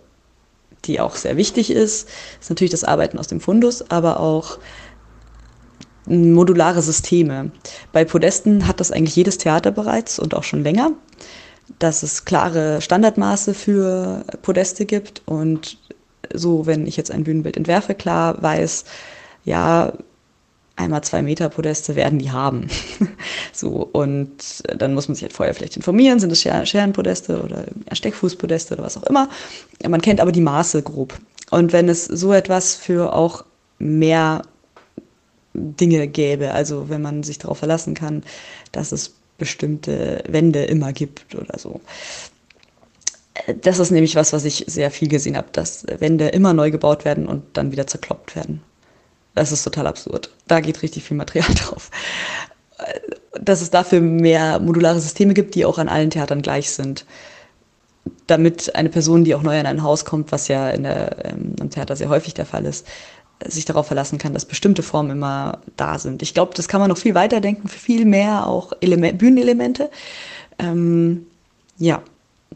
die 0.86 1.00
auch 1.00 1.16
sehr 1.16 1.38
wichtig 1.38 1.72
ist, 1.72 2.08
ist 2.40 2.50
natürlich 2.50 2.72
das 2.72 2.84
Arbeiten 2.84 3.20
aus 3.20 3.28
dem 3.28 3.40
Fundus, 3.40 3.90
aber 3.90 4.20
auch 4.20 4.60
modulare 6.06 6.82
Systeme. 6.82 7.52
Bei 7.92 8.06
Podesten 8.06 8.68
hat 8.68 8.80
das 8.80 8.92
eigentlich 8.92 9.16
jedes 9.16 9.38
Theater 9.38 9.72
bereits 9.72 10.20
und 10.20 10.34
auch 10.34 10.44
schon 10.44 10.64
länger, 10.64 10.92
dass 11.80 12.04
es 12.04 12.26
klare 12.26 12.82
Standardmaße 12.82 13.54
für 13.54 14.24
Podeste 14.42 14.86
gibt 14.86 15.22
und 15.26 15.78
so, 16.34 16.66
wenn 16.66 16.88
ich 16.88 16.98
jetzt 16.98 17.12
ein 17.12 17.24
Bühnenbild 17.24 17.58
entwerfe, 17.58 17.94
klar 17.94 18.42
weiß, 18.42 18.86
ja, 19.46 19.94
einmal 20.78 21.04
zwei 21.04 21.22
Meter 21.22 21.50
Podeste 21.50 21.96
werden 21.96 22.20
die 22.20 22.32
haben. 22.32 22.68
so, 23.54 23.90
und 23.92 24.64
dann 24.76 24.94
muss 24.94 25.08
man 25.08 25.16
sich 25.16 25.24
halt 25.24 25.34
vorher 25.34 25.54
vielleicht 25.54 25.76
informieren, 25.76 26.20
sind 26.20 26.32
es 26.32 26.42
Scherenpodeste 26.42 27.42
oder 27.44 27.66
Steckfußpodeste 27.92 28.76
oder 28.76 28.84
was 28.84 28.98
auch 28.98 29.04
immer. 29.04 29.30
Man 29.88 30.02
kennt 30.02 30.22
aber 30.22 30.32
die 30.32 30.42
Maße 30.42 30.82
grob. 30.84 31.18
Und 31.50 31.74
wenn 31.74 31.90
es 31.90 32.06
so 32.06 32.34
etwas 32.34 32.76
für 32.76 33.14
auch 33.14 33.44
mehr 33.80 34.44
Dinge 35.54 36.08
gäbe, 36.08 36.52
also 36.54 36.90
wenn 36.90 37.02
man 37.02 37.24
sich 37.24 37.40
darauf 37.40 37.58
verlassen 37.58 37.94
kann, 37.94 38.24
dass 38.72 38.92
es 38.92 39.16
bestimmte 39.38 40.24
Wände 40.28 40.64
immer 40.66 40.94
gibt 40.94 41.36
oder 41.36 41.58
so. 41.58 41.82
Das 43.62 43.80
ist 43.80 43.92
nämlich 43.92 44.16
was, 44.16 44.34
was 44.34 44.46
ich 44.46 44.66
sehr 44.68 44.90
viel 44.92 45.08
gesehen 45.08 45.38
habe, 45.38 45.48
dass 45.52 45.86
Wände 46.00 46.30
immer 46.30 46.54
neu 46.54 46.72
gebaut 46.72 47.06
werden 47.06 47.28
und 47.28 47.44
dann 47.54 47.72
wieder 47.72 47.88
zerkloppt 47.88 48.36
werden. 48.36 48.62
Das 49.38 49.52
ist 49.52 49.64
total 49.64 49.86
absurd. 49.86 50.32
Da 50.48 50.62
geht 50.62 50.82
richtig 50.82 51.04
viel 51.04 51.16
Material 51.16 51.54
drauf. 51.54 51.92
Dass 53.40 53.62
es 53.62 53.70
dafür 53.70 54.02
mehr 54.02 54.60
modulare 54.60 55.00
Systeme 55.00 55.36
gibt, 55.36 55.54
die 55.54 55.64
auch 55.64 55.78
an 55.78 55.90
allen 55.90 56.10
Theatern 56.10 56.42
gleich 56.42 56.72
sind. 56.72 57.06
Damit 58.26 58.74
eine 58.76 58.90
Person, 58.90 59.26
die 59.26 59.36
auch 59.36 59.44
neu 59.44 59.60
in 59.60 59.68
ein 59.68 59.84
Haus 59.84 60.06
kommt, 60.06 60.32
was 60.32 60.48
ja 60.48 60.72
in 60.72 60.84
der, 60.84 61.24
ähm, 61.26 61.56
im 61.62 61.70
Theater 61.70 61.96
sehr 61.96 62.10
häufig 62.10 62.34
der 62.34 62.48
Fall 62.48 62.66
ist, 62.66 62.88
sich 63.46 63.66
darauf 63.66 63.86
verlassen 63.86 64.18
kann, 64.18 64.34
dass 64.34 64.46
bestimmte 64.46 64.82
Formen 64.82 65.12
immer 65.12 65.60
da 65.76 66.00
sind. 66.00 66.24
Ich 66.24 66.34
glaube, 66.34 66.56
das 66.56 66.68
kann 66.68 66.82
man 66.82 66.90
noch 66.90 66.98
viel 66.98 67.14
weiter 67.14 67.40
denken, 67.40 67.68
viel 67.68 68.06
mehr 68.06 68.48
auch 68.48 68.74
Element, 68.82 69.20
Bühnenelemente. 69.20 69.92
Ähm, 70.58 71.28
ja, 71.78 72.02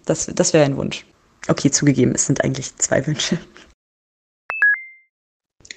das, 0.05 0.31
das 0.33 0.53
wäre 0.53 0.65
ein 0.65 0.77
Wunsch. 0.77 1.05
Okay, 1.47 1.69
zugegeben, 1.69 2.15
es 2.15 2.25
sind 2.25 2.43
eigentlich 2.43 2.75
zwei 2.77 3.05
Wünsche. 3.05 3.37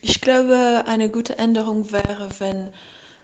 Ich 0.06 0.20
glaube, 0.20 0.84
eine 0.86 1.08
gute 1.08 1.38
Änderung 1.38 1.90
wäre, 1.90 2.28
wenn 2.38 2.74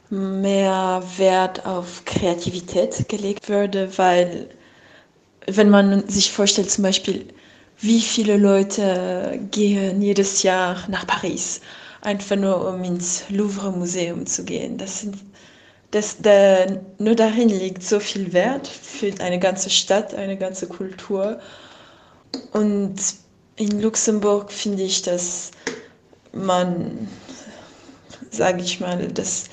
mehr 0.08 1.02
Wert 1.18 1.66
auf 1.66 2.06
Kreativität 2.06 3.06
gelegt 3.06 3.50
würde, 3.50 3.98
weil 3.98 4.48
wenn 5.46 5.68
man 5.68 6.08
sich 6.08 6.32
vorstellt, 6.32 6.70
zum 6.70 6.84
Beispiel, 6.84 7.26
wie 7.80 8.00
viele 8.00 8.38
Leute 8.38 9.38
gehen 9.50 10.00
jedes 10.00 10.42
Jahr 10.42 10.78
nach 10.88 11.06
Paris, 11.06 11.60
einfach 12.00 12.36
nur 12.36 12.66
um 12.66 12.82
ins 12.82 13.24
Louvre 13.28 13.72
Museum 13.72 14.24
zu 14.24 14.42
gehen. 14.42 14.78
Das 14.78 15.00
sind, 15.00 15.16
das, 15.90 16.16
da, 16.22 16.64
nur 16.96 17.14
darin 17.14 17.50
liegt 17.50 17.82
so 17.82 18.00
viel 18.00 18.32
Wert 18.32 18.66
für 18.66 19.12
eine 19.20 19.38
ganze 19.38 19.68
Stadt, 19.68 20.14
eine 20.14 20.38
ganze 20.38 20.66
Kultur. 20.66 21.40
Und 22.52 22.96
in 23.56 23.82
Luxemburg 23.82 24.50
finde 24.50 24.84
ich 24.84 25.02
das 25.02 25.50
man, 26.32 27.08
sage 28.30 28.62
ich 28.62 28.80
mal, 28.80 29.08
dass 29.08 29.46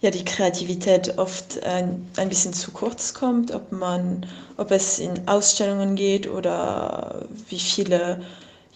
ja 0.00 0.10
die 0.10 0.24
Kreativität 0.24 1.18
oft 1.18 1.62
ein, 1.64 2.06
ein 2.16 2.28
bisschen 2.28 2.52
zu 2.52 2.70
kurz 2.72 3.14
kommt, 3.14 3.52
ob 3.52 3.72
man, 3.72 4.26
ob 4.56 4.70
es 4.70 4.98
in 4.98 5.26
Ausstellungen 5.26 5.96
geht 5.96 6.28
oder 6.28 7.26
wie 7.48 7.58
viele 7.58 8.20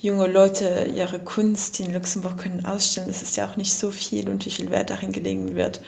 junge 0.00 0.26
Leute 0.26 0.90
ihre 0.94 1.18
Kunst 1.18 1.80
in 1.80 1.92
Luxemburg 1.92 2.38
können 2.38 2.64
ausstellen. 2.64 3.08
Das 3.08 3.22
ist 3.22 3.36
ja 3.36 3.48
auch 3.48 3.56
nicht 3.56 3.74
so 3.74 3.90
viel 3.90 4.28
und 4.28 4.46
wie 4.46 4.50
viel 4.50 4.70
Wert 4.70 4.90
darin 4.90 5.12
gelegen 5.12 5.54
wird, 5.54 5.80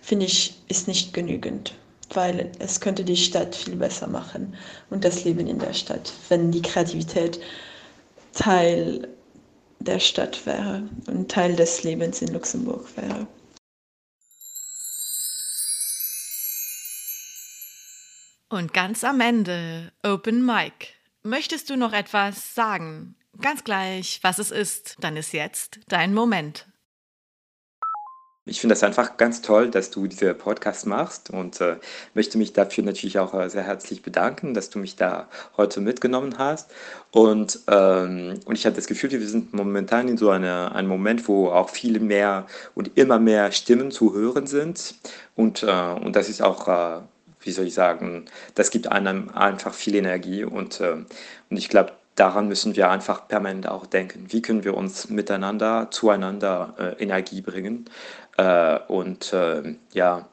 finde 0.00 0.26
ich, 0.26 0.54
ist 0.68 0.86
nicht 0.86 1.12
genügend, 1.12 1.74
weil 2.12 2.52
es 2.58 2.80
könnte 2.80 3.04
die 3.04 3.16
Stadt 3.16 3.54
viel 3.56 3.76
besser 3.76 4.06
machen 4.06 4.54
und 4.90 5.04
das 5.04 5.24
Leben 5.24 5.46
in 5.46 5.58
der 5.58 5.72
Stadt, 5.72 6.12
wenn 6.28 6.52
die 6.52 6.62
Kreativität 6.62 7.40
Teil 8.32 9.08
der 9.84 10.00
Stadt 10.00 10.46
wäre 10.46 10.88
und 11.06 11.30
Teil 11.30 11.56
des 11.56 11.82
Lebens 11.82 12.22
in 12.22 12.32
Luxemburg 12.32 12.86
wäre. 12.96 13.26
Und 18.48 18.72
ganz 18.72 19.02
am 19.04 19.20
Ende 19.20 19.92
Open 20.04 20.44
Mic. 20.44 20.94
Möchtest 21.22 21.70
du 21.70 21.76
noch 21.76 21.92
etwas 21.92 22.54
sagen? 22.54 23.16
Ganz 23.40 23.64
gleich, 23.64 24.20
was 24.22 24.38
es 24.38 24.50
ist, 24.50 24.96
dann 25.00 25.16
ist 25.16 25.32
jetzt 25.32 25.80
dein 25.88 26.14
Moment. 26.14 26.68
Ich 28.46 28.60
finde 28.60 28.74
das 28.74 28.82
einfach 28.82 29.16
ganz 29.16 29.40
toll, 29.40 29.70
dass 29.70 29.90
du 29.90 30.06
diese 30.06 30.34
Podcast 30.34 30.86
machst 30.86 31.30
und 31.30 31.62
äh, 31.62 31.76
möchte 32.12 32.36
mich 32.36 32.52
dafür 32.52 32.84
natürlich 32.84 33.18
auch 33.18 33.32
äh, 33.32 33.48
sehr 33.48 33.62
herzlich 33.62 34.02
bedanken, 34.02 34.52
dass 34.52 34.68
du 34.68 34.78
mich 34.78 34.96
da 34.96 35.28
heute 35.56 35.80
mitgenommen 35.80 36.36
hast. 36.36 36.70
Und, 37.10 37.60
ähm, 37.68 38.38
und 38.44 38.54
ich 38.54 38.66
habe 38.66 38.76
das 38.76 38.86
Gefühl, 38.86 39.10
wir 39.12 39.26
sind 39.26 39.54
momentan 39.54 40.08
in 40.08 40.18
so 40.18 40.28
eine, 40.28 40.74
einem 40.74 40.88
Moment, 40.88 41.26
wo 41.26 41.48
auch 41.48 41.70
viel 41.70 42.00
mehr 42.00 42.46
und 42.74 42.98
immer 42.98 43.18
mehr 43.18 43.50
Stimmen 43.50 43.90
zu 43.90 44.12
hören 44.12 44.46
sind. 44.46 44.94
Und, 45.36 45.62
äh, 45.62 45.94
und 46.04 46.14
das 46.14 46.28
ist 46.28 46.42
auch, 46.42 46.68
äh, 46.68 47.00
wie 47.40 47.50
soll 47.50 47.66
ich 47.66 47.74
sagen, 47.74 48.26
das 48.54 48.70
gibt 48.70 48.88
einem 48.88 49.30
einfach 49.30 49.72
viel 49.72 49.94
Energie. 49.94 50.44
Und, 50.44 50.80
äh, 50.80 50.92
und 51.48 51.56
ich 51.56 51.70
glaube, 51.70 51.92
daran 52.16 52.48
müssen 52.48 52.76
wir 52.76 52.90
einfach 52.90 53.28
permanent 53.28 53.68
auch 53.68 53.86
denken. 53.86 54.26
Wie 54.28 54.42
können 54.42 54.64
wir 54.64 54.76
uns 54.76 55.08
miteinander, 55.08 55.88
zueinander 55.90 56.74
äh, 56.78 57.02
Energie 57.02 57.40
bringen? 57.40 57.88
äh, 58.36 58.78
und 58.88 59.32
äh, 59.32 59.74
ja, 59.92 60.28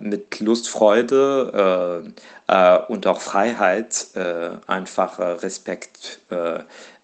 mit 0.00 0.40
Lust, 0.40 0.70
Freude 0.70 2.02
äh, 2.48 2.50
äh, 2.50 2.78
und 2.88 3.06
auch 3.06 3.20
Freiheit 3.20 4.06
äh, 4.14 4.52
einfach 4.66 5.18
Respekt 5.42 6.20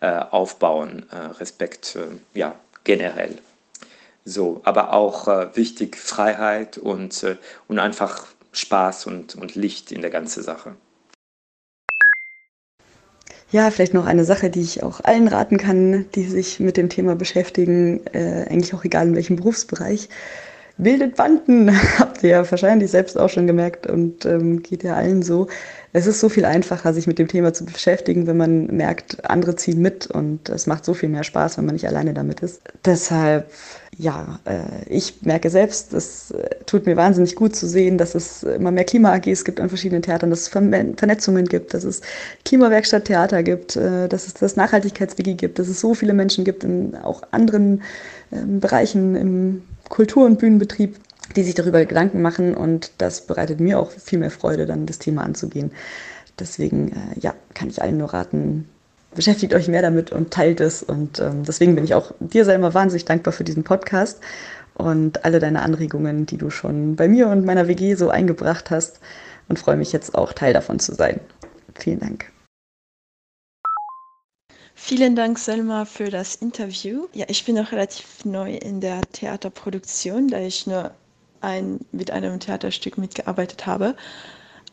aufbauen, 0.00 1.04
Respekt 1.38 1.98
ja, 2.32 2.54
generell. 2.84 3.36
So, 4.24 4.62
aber 4.64 4.94
auch 4.94 5.26
wichtig 5.54 5.98
Freiheit 5.98 6.78
und, 6.78 7.26
und 7.68 7.78
einfach 7.78 8.26
Spaß 8.52 9.06
und, 9.06 9.34
und 9.34 9.54
Licht 9.56 9.92
in 9.92 10.00
der 10.00 10.10
ganzen 10.10 10.42
Sache. 10.42 10.74
Ja, 13.52 13.70
vielleicht 13.70 13.94
noch 13.94 14.06
eine 14.06 14.24
Sache, 14.24 14.48
die 14.48 14.60
ich 14.60 14.82
auch 14.82 15.00
allen 15.02 15.26
raten 15.26 15.56
kann, 15.56 16.06
die 16.14 16.24
sich 16.24 16.60
mit 16.60 16.76
dem 16.76 16.88
Thema 16.88 17.16
beschäftigen, 17.16 18.00
äh, 18.12 18.46
eigentlich 18.48 18.74
auch 18.74 18.84
egal 18.84 19.08
in 19.08 19.16
welchem 19.16 19.36
Berufsbereich. 19.36 20.08
Bildet 20.78 21.16
Banden, 21.16 21.70
habt 21.98 22.22
ihr 22.22 22.30
ja 22.30 22.50
wahrscheinlich 22.50 22.90
selbst 22.90 23.18
auch 23.18 23.28
schon 23.28 23.48
gemerkt 23.48 23.88
und 23.88 24.24
ähm, 24.24 24.62
geht 24.62 24.84
ja 24.84 24.94
allen 24.94 25.22
so. 25.22 25.48
Es 25.92 26.06
ist 26.06 26.20
so 26.20 26.28
viel 26.28 26.44
einfacher, 26.44 26.94
sich 26.94 27.08
mit 27.08 27.18
dem 27.18 27.26
Thema 27.26 27.52
zu 27.52 27.64
beschäftigen, 27.64 28.28
wenn 28.28 28.36
man 28.36 28.66
merkt, 28.68 29.28
andere 29.28 29.56
ziehen 29.56 29.82
mit 29.82 30.06
und 30.06 30.48
es 30.48 30.68
macht 30.68 30.84
so 30.84 30.94
viel 30.94 31.08
mehr 31.08 31.24
Spaß, 31.24 31.58
wenn 31.58 31.66
man 31.66 31.74
nicht 31.74 31.88
alleine 31.88 32.14
damit 32.14 32.40
ist. 32.40 32.62
Deshalb, 32.84 33.50
ja, 34.00 34.40
äh, 34.46 34.88
ich 34.88 35.20
merke 35.22 35.50
selbst, 35.50 35.92
es 35.92 36.30
äh, 36.30 36.48
tut 36.64 36.86
mir 36.86 36.96
wahnsinnig 36.96 37.36
gut 37.36 37.54
zu 37.54 37.66
sehen, 37.66 37.98
dass 37.98 38.14
es 38.14 38.42
immer 38.42 38.70
mehr 38.70 38.84
Klima-AGs 38.84 39.44
gibt 39.44 39.60
an 39.60 39.68
verschiedenen 39.68 40.00
Theatern, 40.00 40.30
dass 40.30 40.40
es 40.40 40.48
Vernetzungen 40.48 41.44
gibt, 41.44 41.74
dass 41.74 41.84
es 41.84 42.00
Klimawerkstatt-Theater 42.46 43.42
gibt, 43.42 43.76
äh, 43.76 44.08
dass 44.08 44.26
es 44.26 44.34
das 44.34 44.56
Nachhaltigkeitswiki 44.56 45.34
gibt, 45.34 45.58
dass 45.58 45.68
es 45.68 45.80
so 45.80 45.92
viele 45.92 46.14
Menschen 46.14 46.44
gibt 46.44 46.64
in 46.64 46.96
auch 46.96 47.22
anderen 47.30 47.82
ähm, 48.32 48.60
Bereichen 48.60 49.16
im 49.16 49.62
Kultur- 49.90 50.24
und 50.24 50.38
Bühnenbetrieb, 50.38 50.96
die 51.36 51.42
sich 51.42 51.54
darüber 51.54 51.84
Gedanken 51.84 52.22
machen 52.22 52.54
und 52.54 52.92
das 52.98 53.26
bereitet 53.26 53.60
mir 53.60 53.78
auch 53.78 53.90
viel 53.90 54.18
mehr 54.18 54.30
Freude, 54.30 54.64
dann 54.64 54.86
das 54.86 54.98
Thema 54.98 55.24
anzugehen. 55.24 55.72
Deswegen, 56.38 56.92
ja, 57.20 57.34
kann 57.52 57.68
ich 57.68 57.82
allen 57.82 57.98
nur 57.98 58.14
raten, 58.14 58.66
beschäftigt 59.14 59.54
euch 59.54 59.68
mehr 59.68 59.82
damit 59.82 60.12
und 60.12 60.32
teilt 60.32 60.60
es. 60.60 60.82
Und 60.82 61.18
ähm, 61.18 61.44
deswegen 61.44 61.74
bin 61.74 61.84
ich 61.84 61.94
auch 61.94 62.12
dir 62.20 62.44
selber 62.44 62.74
wahnsinnig 62.74 63.04
dankbar 63.04 63.32
für 63.32 63.44
diesen 63.44 63.64
Podcast 63.64 64.20
und 64.74 65.24
alle 65.24 65.38
deine 65.38 65.62
Anregungen, 65.62 66.26
die 66.26 66.38
du 66.38 66.50
schon 66.50 66.96
bei 66.96 67.08
mir 67.08 67.28
und 67.28 67.44
meiner 67.44 67.68
WG 67.68 67.94
so 67.94 68.10
eingebracht 68.10 68.70
hast 68.70 69.00
und 69.48 69.58
freue 69.58 69.76
mich 69.76 69.92
jetzt 69.92 70.14
auch 70.14 70.32
Teil 70.32 70.52
davon 70.52 70.78
zu 70.78 70.94
sein. 70.94 71.20
Vielen 71.74 72.00
Dank. 72.00 72.30
Vielen 74.74 75.14
Dank, 75.14 75.38
Selma, 75.38 75.84
für 75.84 76.08
das 76.08 76.36
Interview. 76.36 77.06
Ja, 77.12 77.26
ich 77.28 77.44
bin 77.44 77.56
noch 77.56 77.70
relativ 77.70 78.24
neu 78.24 78.54
in 78.54 78.80
der 78.80 79.02
Theaterproduktion, 79.12 80.28
da 80.28 80.38
ich 80.38 80.66
nur 80.66 80.92
ein, 81.42 81.80
mit 81.92 82.10
einem 82.10 82.40
Theaterstück 82.40 82.96
mitgearbeitet 82.96 83.66
habe. 83.66 83.94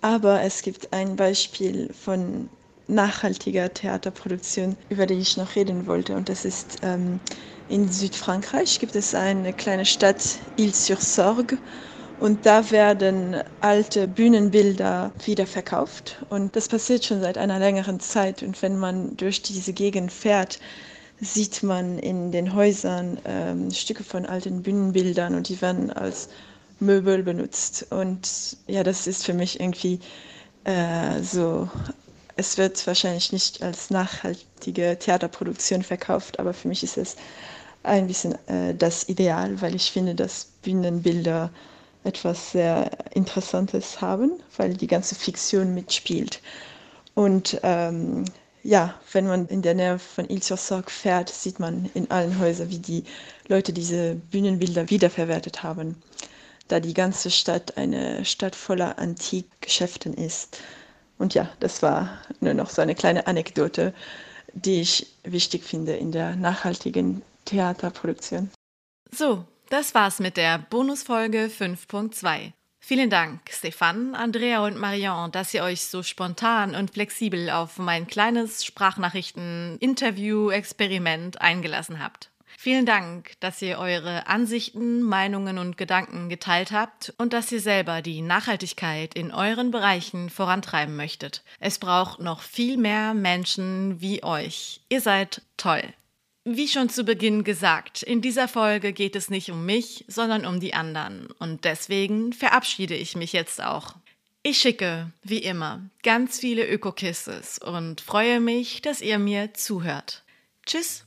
Aber 0.02 0.42
es 0.42 0.62
gibt 0.62 0.94
ein 0.94 1.18
Beispiel 1.18 1.92
von 1.94 2.50
nachhaltiger 2.88 3.74
Theaterproduktion, 3.74 4.78
über 4.90 5.06
die 5.06 5.16
ich 5.16 5.38
noch 5.38 5.56
reden 5.56 5.88
wollte. 5.88 6.16
Und 6.16 6.30
das 6.30 6.46
ist 6.46 6.80
ähm, 6.84 7.20
in 7.70 7.92
Südfrankreich 7.92 8.80
gibt 8.80 8.96
es 8.96 9.14
eine 9.14 9.52
kleine 9.54 9.86
Stadt, 9.86 10.40
Ile-sur-Sorgue. 10.58 11.58
Und 12.20 12.46
da 12.46 12.72
werden 12.72 13.36
alte 13.62 14.08
Bühnenbilder 14.08 15.12
wieder 15.24 15.46
verkauft. 15.46 16.18
Und 16.30 16.56
das 16.56 16.68
passiert 16.68 17.06
schon 17.06 17.22
seit 17.22 17.38
einer 17.38 17.60
längeren 17.60 18.00
Zeit. 18.00 18.42
Und 18.42 18.60
wenn 18.62 18.78
man 18.78 19.16
durch 19.18 19.44
diese 19.44 19.74
Gegend 19.74 20.12
fährt, 20.12 20.60
sieht 21.20 21.62
man 21.62 22.00
in 22.00 22.32
den 22.32 22.54
Häusern 22.54 23.20
ähm, 23.26 23.72
Stücke 23.72 24.04
von 24.04 24.26
alten 24.26 24.64
Bühnenbildern 24.64 25.36
und 25.36 25.50
die 25.50 25.62
werden 25.62 25.92
als 25.92 26.30
Möbel 26.80 27.24
benutzt. 27.24 27.88
Und 27.90 28.58
ja, 28.68 28.84
das 28.84 29.08
ist 29.08 29.26
für 29.26 29.34
mich 29.34 29.60
irgendwie 29.60 30.00
äh, 30.64 31.22
so 31.22 31.70
es 32.38 32.58
wird 32.58 32.86
wahrscheinlich 32.88 33.32
nicht 33.32 33.62
als 33.62 33.90
nachhaltige 33.90 34.98
Theaterproduktion 35.00 35.84
verkauft, 35.84 36.40
aber 36.40 36.54
für 36.54 36.68
mich 36.68 36.84
ist 36.84 36.98
es 36.98 37.16
ein 37.84 38.08
bisschen 38.08 38.36
äh, 38.48 38.76
das 38.76 39.10
Ideal, 39.10 39.62
weil 39.62 39.76
ich 39.76 39.92
finde, 39.92 40.16
dass 40.16 40.46
Bühnenbilder 40.62 41.52
etwas 42.04 42.52
sehr 42.52 42.92
Interessantes 43.14 44.02
haben, 44.02 44.32
weil 44.56 44.74
die 44.74 44.88
ganze 44.88 45.16
Fiktion 45.16 45.74
mitspielt. 45.74 46.42
Und 47.16 47.60
ähm, 47.64 48.26
ja, 48.64 48.94
wenn 49.14 49.28
man 49.28 49.48
in 49.48 49.62
der 49.62 49.74
Nähe 49.74 49.98
von 50.00 50.30
Ile-sur-Sorgue 50.30 50.92
fährt, 50.92 51.30
sieht 51.30 51.60
man 51.60 51.90
in 51.94 52.12
allen 52.12 52.38
Häusern, 52.40 52.70
wie 52.70 52.80
die 52.80 53.04
Leute 53.48 53.74
diese 53.74 54.16
Bühnenbilder 54.16 54.90
wiederverwertet 54.90 55.64
haben, 55.64 55.96
da 56.68 56.80
die 56.80 56.94
ganze 56.94 57.32
Stadt 57.32 57.78
eine 57.78 58.26
Stadt 58.26 58.56
voller 58.56 59.00
Antikgeschäften 59.00 60.14
ist. 60.14 60.60
Und 61.18 61.34
ja, 61.34 61.49
das 61.59 61.82
war 61.82 62.22
nur 62.39 62.53
noch 62.53 62.70
so 62.70 62.82
eine 62.82 62.95
kleine 62.95 63.28
Anekdote, 63.28 63.93
die 64.53 64.82
ich 64.82 65.07
wichtig 65.24 65.63
finde 65.63 65.95
in 65.95 66.11
der 66.11 66.36
nachhaltigen 66.36 67.22
Theaterproduktion. 67.45 68.51
So, 69.11 69.45
das 69.70 69.95
war's 69.95 70.20
mit 70.20 70.36
der 70.38 70.59
Bonusfolge 70.59 71.47
5.2. 71.47 72.51
Vielen 72.80 73.09
Dank, 73.09 73.41
Stefan, 73.49 74.13
Andrea 74.15 74.65
und 74.65 74.78
Marion, 74.78 75.32
dass 75.32 75.53
ihr 75.53 75.63
euch 75.63 75.82
so 75.82 76.03
spontan 76.03 76.74
und 76.76 76.91
flexibel 76.91 77.49
auf 77.49 77.80
mein 77.80 78.07
kleines 78.07 78.63
Sprachnachrichten-Interview-Experiment 78.63 81.41
eingelassen 81.41 82.01
habt. 82.01 82.30
Vielen 82.68 82.86
Dank, 82.86 83.32
dass 83.39 83.61
ihr 83.61 83.80
eure 83.80 84.28
Ansichten, 84.28 85.01
Meinungen 85.01 85.57
und 85.57 85.78
Gedanken 85.78 86.28
geteilt 86.28 86.74
habt 86.74 87.13
und 87.18 87.32
dass 87.32 87.49
ihr 87.49 87.61
selber 87.61 88.01
die 88.01 88.22
Nachhaltigkeit 88.22 89.13
in 89.13 89.32
euren 89.32 89.72
Bereichen 89.72 90.30
vorantreiben 90.30 90.97
möchtet. 90.97 91.45
Es 91.61 91.80
braucht 91.80 92.20
noch 92.20 92.41
viel 92.41 92.76
mehr 92.76 93.13
Menschen 93.13 94.01
wie 94.01 94.22
euch. 94.22 94.82
Ihr 94.89 94.99
seid 94.99 95.43
toll. 95.55 95.82
Wie 96.43 96.68
schon 96.68 96.89
zu 96.89 97.05
Beginn 97.05 97.45
gesagt, 97.45 98.03
in 98.03 98.22
dieser 98.22 98.49
Folge 98.49 98.91
geht 98.91 99.15
es 99.15 99.30
nicht 99.30 99.49
um 99.49 99.65
mich, 99.65 100.03
sondern 100.09 100.45
um 100.45 100.59
die 100.59 100.74
anderen. 100.74 101.28
Und 101.39 101.63
deswegen 101.63 102.34
verabschiede 102.34 102.95
ich 102.95 103.15
mich 103.15 103.32
jetzt 103.32 103.63
auch. 103.63 103.95
Ich 104.43 104.57
schicke, 104.57 105.09
wie 105.24 105.39
immer, 105.39 105.89
ganz 106.03 106.38
viele 106.38 106.68
Öko-Kisses 106.68 107.59
und 107.59 108.01
freue 108.01 108.41
mich, 108.41 108.82
dass 108.82 108.99
ihr 108.99 109.20
mir 109.20 109.53
zuhört. 109.53 110.26
Tschüss! 110.65 111.05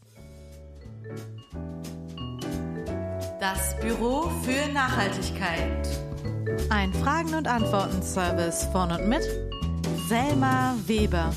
Das 3.41 3.75
Büro 3.81 4.31
für 4.43 4.71
Nachhaltigkeit. 4.71 5.89
Ein 6.69 6.93
Fragen- 6.93 7.35
und 7.35 7.49
Antworten-Service 7.49 8.65
von 8.71 8.93
und 8.93 9.09
mit 9.09 9.23
Selma 10.09 10.75
Weber. 10.87 11.33